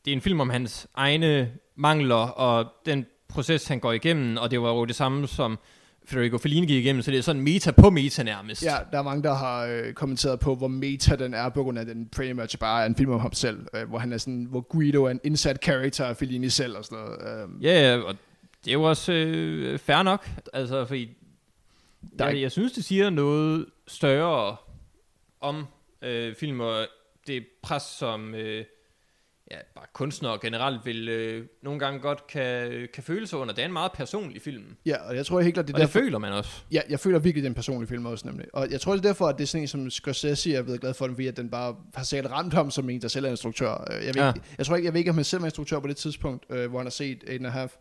[0.06, 4.52] det er en film om hans egne mangler, og den proces, han går igennem, og
[4.52, 5.60] det var jo det samme, som
[6.06, 8.64] Federico Fellini gik igennem, så det er sådan meta på meta nærmest.
[8.64, 11.80] Ja, der er mange, der har øh, kommenteret på, hvor meta den er, på grund
[11.80, 14.18] af, den pretty much bare er en film om ham selv, øh, hvor han er
[14.18, 17.44] sådan, hvor Guido er en indsat character af Fellini selv og sådan noget.
[17.44, 18.16] Øh, Ja, ja, og
[18.66, 21.10] Det er jo også øh, fair nok, altså fordi
[22.20, 24.56] Der er jeg, jeg synes, det siger noget større
[25.42, 25.66] om
[26.02, 26.88] øh, film og
[27.28, 28.66] det pres, som øh,
[29.52, 33.54] ja, bare kunstnere generelt vil øh, nogle gange godt kan, kan føle sig under.
[33.54, 35.86] Det er en meget personlig film, Ja, og jeg tror helt klart, det og er
[35.86, 36.06] det derfor...
[36.06, 36.52] føler man også.
[36.72, 38.46] Ja, jeg føler virkelig, det er en personlig film også, nemlig.
[38.54, 40.82] Og jeg tror, det er derfor, at det er sådan en, som Scorsese er blevet
[40.82, 43.26] glad for den, fordi at den bare har sikkert ramt ham som en, der selv
[43.26, 43.88] er instruktør.
[43.92, 44.32] Øh, Jeg, ved, Ja.
[44.58, 46.70] jeg tror ikke, jeg ved ikke, om han selv var instruktør på det tidspunkt, øh,
[46.70, 47.72] hvor han har set en og half.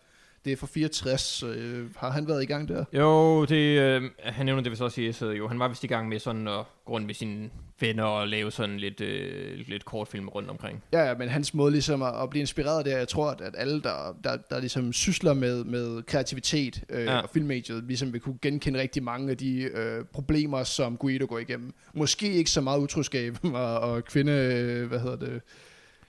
[0.44, 1.42] Det er fra 64.
[1.42, 2.84] Øh, har han været i gang der?
[2.92, 5.48] Jo, det, øh, han nævner det vist også i essayet jo.
[5.48, 8.50] Han var vist i gang med sådan at gå rundt med sine venner og lave
[8.50, 10.82] sådan lidt, øh, lidt kortfilm rundt omkring.
[10.92, 13.54] Ja, ja, men hans måde ligesom at, at blive inspireret der, jeg tror, at, at
[13.58, 17.18] alle, der, der, der ligesom sysler med, med kreativitet øh, Ja.
[17.20, 21.38] og filmmediet, ligesom vil kunne genkende rigtig mange af de øh, problemer, som Guido går
[21.38, 21.74] igennem.
[21.94, 25.40] Måske ikke så meget utroskab og, og kvinde, øh, hvad hedder det,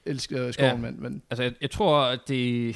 [0.06, 0.76] elsker skoven, Ja.
[0.76, 0.92] ja.
[0.92, 2.76] men, men Altså, jeg, jeg tror, at det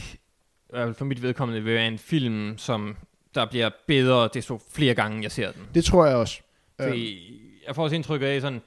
[0.73, 2.97] for mit vedkommende vil være en film, som
[3.35, 5.61] der bliver bedre, desto flere gange jeg ser den.
[5.73, 6.41] det tror jeg også.
[6.81, 8.61] Øh, Fordi jeg får også indtryk af sådan,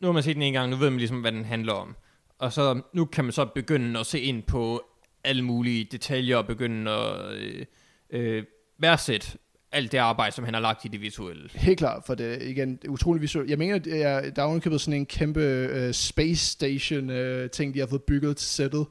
[0.00, 1.96] nu har man set den en gang, nu ved man ligesom, hvad den handler om.
[2.38, 4.82] Og så nu kan man så begynde at se ind på
[5.24, 7.66] alle mulige detaljer og begynde at øh,
[8.10, 8.44] øh,
[8.78, 9.38] værdsætte
[9.72, 11.48] alt det arbejde, som han har lagt i det visuelle.
[11.54, 13.50] Helt klart, for det igen, det er utroligt visuelt.
[13.50, 17.78] Jeg mener, er, der er ovenikøbet sådan en kæmpe uh, space station uh, ting, de
[17.78, 18.86] har fået bygget til sættet,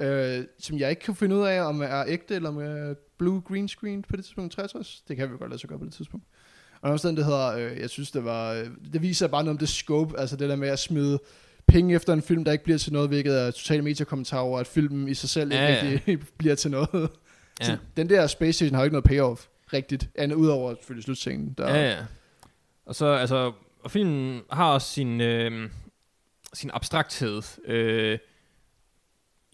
[0.00, 3.40] uh, som jeg ikke kan finde ud af, om er ægte eller om er blue
[3.40, 5.02] green screen på det tidspunkt 63.
[5.08, 6.26] Det kan vi godt lade sig gøre på det tidspunkt.
[6.80, 10.20] Og hedder, uh, jeg synes, det var, øh, det viser bare noget om det scope,
[10.20, 11.18] altså det der med at smide
[11.66, 14.66] penge efter en film, der ikke bliver til noget, hvilket er totalt mediakommentar over, at
[14.66, 15.92] filmen i sig selv ikke Ja, ja.
[15.92, 16.88] rigtig bliver til noget.
[16.92, 17.06] Ja.
[17.60, 17.64] Ja.
[17.64, 21.54] Så den der space station har jo ikke noget payoff, rigtigt, andet udover selvfølgelig slutscenen.
[21.58, 21.96] Der, Ja, ja.
[22.86, 23.52] Og så, altså,
[23.84, 25.70] og filmen har også sin, øh,
[26.54, 27.42] sin abstrakthed.
[27.64, 28.18] Øh,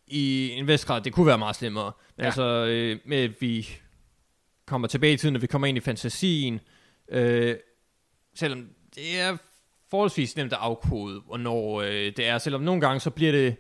[0.07, 1.93] I en vis grad, det kunne være meget slemmere.
[2.17, 2.27] Men Ja.
[2.27, 3.69] altså, øh, med at vi
[4.67, 6.61] kommer tilbage i tiden, når vi kommer ind i fantasien,
[7.09, 7.57] øh,
[8.35, 9.37] selvom det er
[9.91, 12.39] forholdsvis nemt at afkode, hvornår øh, det er.
[12.39, 13.57] Selvom nogle gange, så bliver det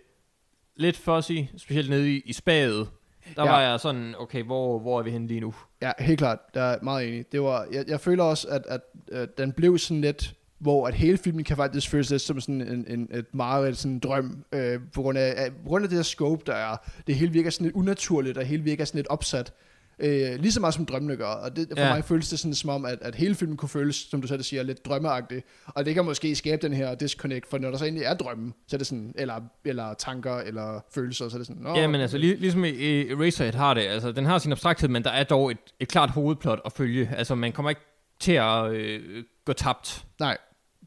[0.76, 2.88] lidt fuzzy, specielt nede i, i spadet.
[3.36, 3.50] Der Ja.
[3.50, 5.54] var jeg sådan, okay, hvor, hvor er vi henne lige nu?
[5.82, 6.38] Ja, helt klart.
[6.54, 7.32] Jeg er meget enig.
[7.32, 8.80] Det var, jeg, jeg føler også, at, at,
[9.12, 10.34] at den blev sådan lidt,
[10.64, 13.92] hvor at hele filmen kan faktisk føles lidt som sådan en, en et meget sådan
[13.92, 16.76] en drøm, øh, på, grund af, af, på grund af det her scope, der er.
[17.06, 19.52] Det hele virker sådan lidt unaturligt, og hele virker sådan lidt opsat.
[19.98, 21.26] Øh, lige så meget som drømmene gør.
[21.26, 21.94] Og det, for Ja.
[21.94, 24.42] mig føles det sådan som om, at, at hele filmen kunne føles, som du selv
[24.42, 25.42] siger, lidt drømmeagtig.
[25.66, 28.52] Og det kan måske skabe den her disconnect, for når der så egentlig er drømme,
[28.68, 31.86] så er det sådan, eller, eller tanker, eller følelser, så er det sådan, Nå, Ja,
[31.86, 35.24] men altså, lig, ligesom Eraserhead har det, altså, den har sin abstrakthed, men der er
[35.24, 37.10] dog et, et klart hovedplot at følge.
[37.16, 37.82] Altså, man kommer ikke
[38.20, 40.36] til at øh, gå tabt, Nej,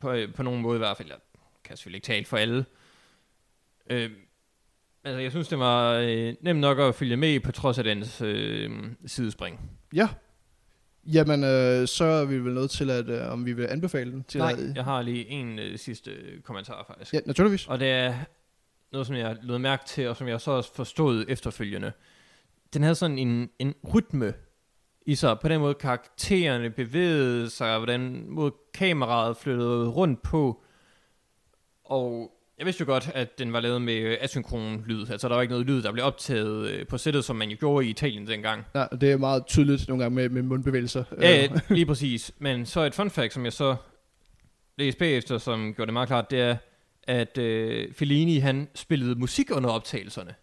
[0.01, 1.09] på, øh, på nogen måde i hvert fald.
[1.09, 1.17] Jeg
[1.63, 2.65] kan selvfølgelig ikke tale for alle.
[3.89, 4.11] Øh,
[5.03, 8.21] altså, jeg synes, det var øh, nemt nok at følge med på trods af dens
[8.21, 8.71] øh,
[9.05, 9.71] sidespring.
[9.93, 10.09] ja.
[11.13, 14.23] Jamen, øh, så er vi vel nødt til, at øh, om vi vil anbefale den.
[14.23, 17.13] Til Nej, at, jeg har lige en øh, sidste øh, kommentar, faktisk.
[17.13, 17.67] Ja, naturligvis.
[17.67, 18.15] Og det er
[18.91, 21.91] noget, som jeg lød mærke til, og som jeg så også forstod efterfølgende.
[22.73, 24.33] Den havde sådan en, en rytme
[25.07, 25.39] i sig.
[25.39, 30.63] På den måde karaktererne bevægede sig, og hvordan måde kameraet flyttede rundt på.
[31.85, 35.09] Og jeg vidste jo godt, at den var lavet med asynkron lyd.
[35.09, 37.57] Altså der var ikke noget lyd, der blev optaget øh, på sættet, som man jo
[37.59, 38.65] gjorde i Italien dengang.
[38.75, 41.03] Ja, det er meget tydeligt nogle gange med, med mundbevægelser.
[41.21, 42.31] Ja, Øh, ja, lige præcis.
[42.39, 43.75] Men så et fun fact, som jeg så
[44.77, 46.57] læste bagefter, som gjorde det meget klart, det er,
[47.03, 50.33] at øh, Fellini, han spillede musik under optagelserne.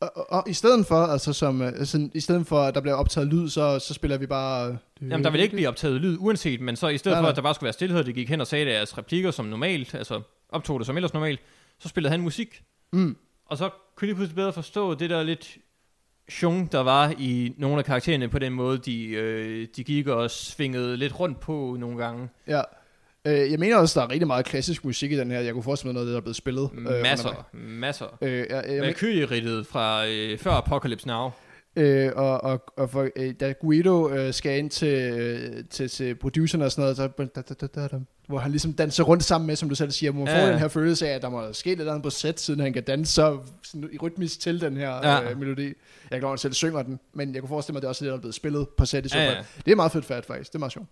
[0.00, 2.94] Og, og, og, i stedet for, altså som, sådan, i stedet for, at der bliver
[2.94, 4.78] optaget lyd, så, så spiller vi bare...
[5.02, 7.22] øh, Jamen, der vil ikke blive optaget lyd, uanset, men så i stedet Nej, for,
[7.22, 7.30] nej.
[7.30, 9.94] at der bare skulle være stillhed, det gik hen og sagde deres replikker som normalt,
[9.94, 11.40] altså optog det som ellers normalt,
[11.78, 12.62] så spillede han musik.
[12.92, 13.16] Mm.
[13.46, 15.58] Og så kunne de pludselig bedre forstå det der lidt
[16.28, 20.30] sjung, der var i nogle af karaktererne på den måde, de, øh, de gik og
[20.30, 22.28] svingede lidt rundt på nogle gange.
[22.46, 22.62] Ja.
[23.28, 25.40] Øh, jeg mener også, der er rigtig meget klassisk musik i den her.
[25.40, 26.70] Jeg kunne forestille mig noget af det, der er blevet spillet.
[26.78, 28.18] øh, Masser, masser.
[28.20, 31.30] Øh, jeg, jeg, Valkyrie-ridtet fra øh, før Apocalypse Now.
[31.76, 36.14] øh, og, og, og for, øh, da Guido øh, skal ind til, øh, til, til
[36.14, 39.24] producerne og sådan noget, så, da, da, da, da, da, hvor han ligesom danser rundt
[39.24, 40.44] sammen med, som du selv siger, hvor man Ja.
[40.44, 42.72] får den her følelse af, at der må ske lidt andet på sæt, siden han
[42.72, 45.30] kan danse så sådan, i rytmisk til den her Ja.
[45.30, 45.72] øh, melodi.
[46.10, 48.06] Jeg at han selv synger den, men jeg kunne forestille mig, at det også er
[48.06, 49.34] det, der er blevet spillet på sæt i så ja.
[49.64, 50.86] Det er meget fedt færdigt faktisk, det er meget sjovt.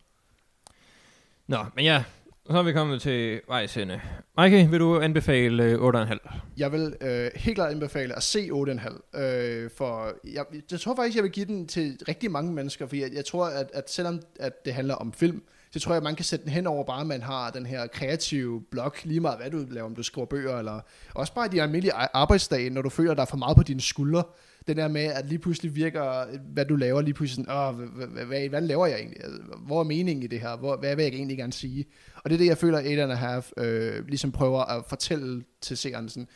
[1.49, 2.05] Nå, men ja,
[2.51, 4.01] så er vi kommet til vejs ende.
[4.39, 6.35] Mike, vil du anbefale øh, 8,5?
[6.57, 11.17] Jeg vil øh, helt klart anbefale at se 8,5, øh, for jeg, jeg tror faktisk,
[11.17, 14.21] jeg vil give den til rigtig mange mennesker, for jeg, jeg tror, at, at selvom
[14.41, 17.05] at det handler om film, så tror jeg, man kan sætte den hen over bare,
[17.05, 20.59] man har den her kreative blok, lige meget hvad du laver, om du skriver bøger,
[20.59, 20.81] eller
[21.15, 23.81] også bare de almindelige arbejdsdage, når du føler, at der er for meget på dine
[23.81, 24.25] skuldre.
[24.67, 28.27] Den der med, at lige pludselig virker, hvad du laver, lige pludselig sådan, Åh, hvad,
[28.27, 29.25] hvad, hvad, laver jeg egentlig?
[29.25, 30.57] Altså, hvor er meningen i det her?
[30.57, 31.87] Hvor, hvad vil jeg egentlig gerne sige?
[32.17, 35.45] Og det er det, jeg føler, Eight and a Half øh, ligesom prøver at fortælle
[35.61, 36.29] til seeren sådan,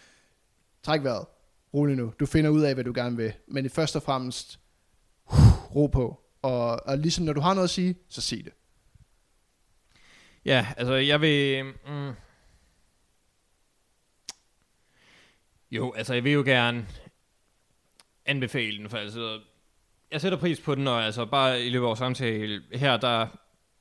[0.83, 1.27] træk vejret,
[1.75, 4.61] rolig nu, du finder ud af, hvad du gerne vil, men først og fremmest,
[5.77, 8.53] ro på, og, og ligesom når du har noget at sige, så sig det.
[10.45, 11.65] Ja, altså jeg vil...
[11.65, 12.13] Mm,
[15.71, 16.87] jo, altså jeg vil jo gerne
[18.27, 19.41] anbefale den, for altså,
[20.11, 23.27] jeg sætter pris på den, og altså bare i løbet af vores samtale her, der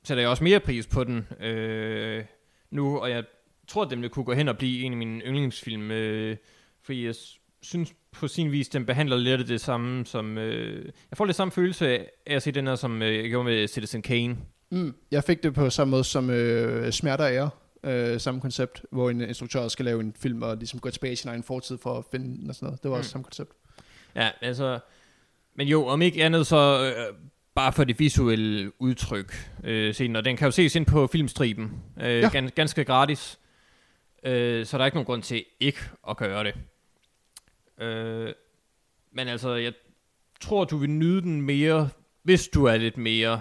[0.02, 2.24] sætter jeg også mere pris på den øh,
[2.70, 3.24] nu, og jeg
[3.68, 6.36] tror, at den vil kunne gå hen og blive en af mine yndlingsfilm, øh,
[6.82, 7.14] fordi jeg
[7.62, 10.38] synes på sin vis, den behandler lidt af det samme som...
[10.38, 13.44] Øh, jeg får lidt samme følelse af at se den her, som øh, jeg gjorde
[13.44, 14.36] med Citizen Kane.
[14.70, 14.94] Mm.
[15.10, 17.50] Jeg fik det på samme måde som øh, Smerter og Ære,
[17.84, 21.16] øh, samme koncept, hvor en instruktør skal lave en film og ligesom gå tilbage i
[21.16, 22.82] sin egen fortid for at finde den og sådan noget.
[22.82, 22.98] Det var mm.
[22.98, 23.50] også samme koncept.
[24.14, 24.78] Ja, altså...
[25.54, 27.16] Men jo, om ikke andet så øh,
[27.54, 31.82] bare for det visuelle udtryk øh, scenen, og den kan jo ses ind på filmstriben,
[32.00, 32.28] øh, ja.
[32.28, 33.38] gans, ganske gratis,
[34.24, 36.54] øh, så der er ikke nogen grund til ikke at gøre det.
[37.84, 38.32] Øh,
[39.12, 39.72] men altså, jeg
[40.40, 41.88] tror, du vil nyde den mere,
[42.22, 43.40] hvis du er lidt mere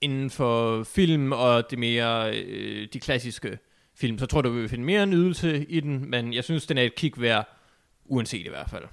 [0.00, 3.58] inden for film og det mere øh, de klassiske
[3.94, 6.78] film, så tror du, du vil finde mere nydelse i den, men jeg synes, den
[6.78, 7.56] er et kig værd,
[8.04, 8.84] uanset i hvert fald.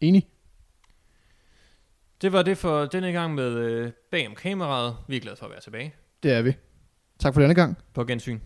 [0.00, 0.28] Enig.
[2.22, 4.96] Det var det for denne gang med øh, Bag om kameraet.
[5.08, 5.94] Vi er glade for at være tilbage.
[6.22, 6.52] Det er vi.
[7.18, 7.78] Tak for denne gang.
[7.94, 8.38] På gensyn.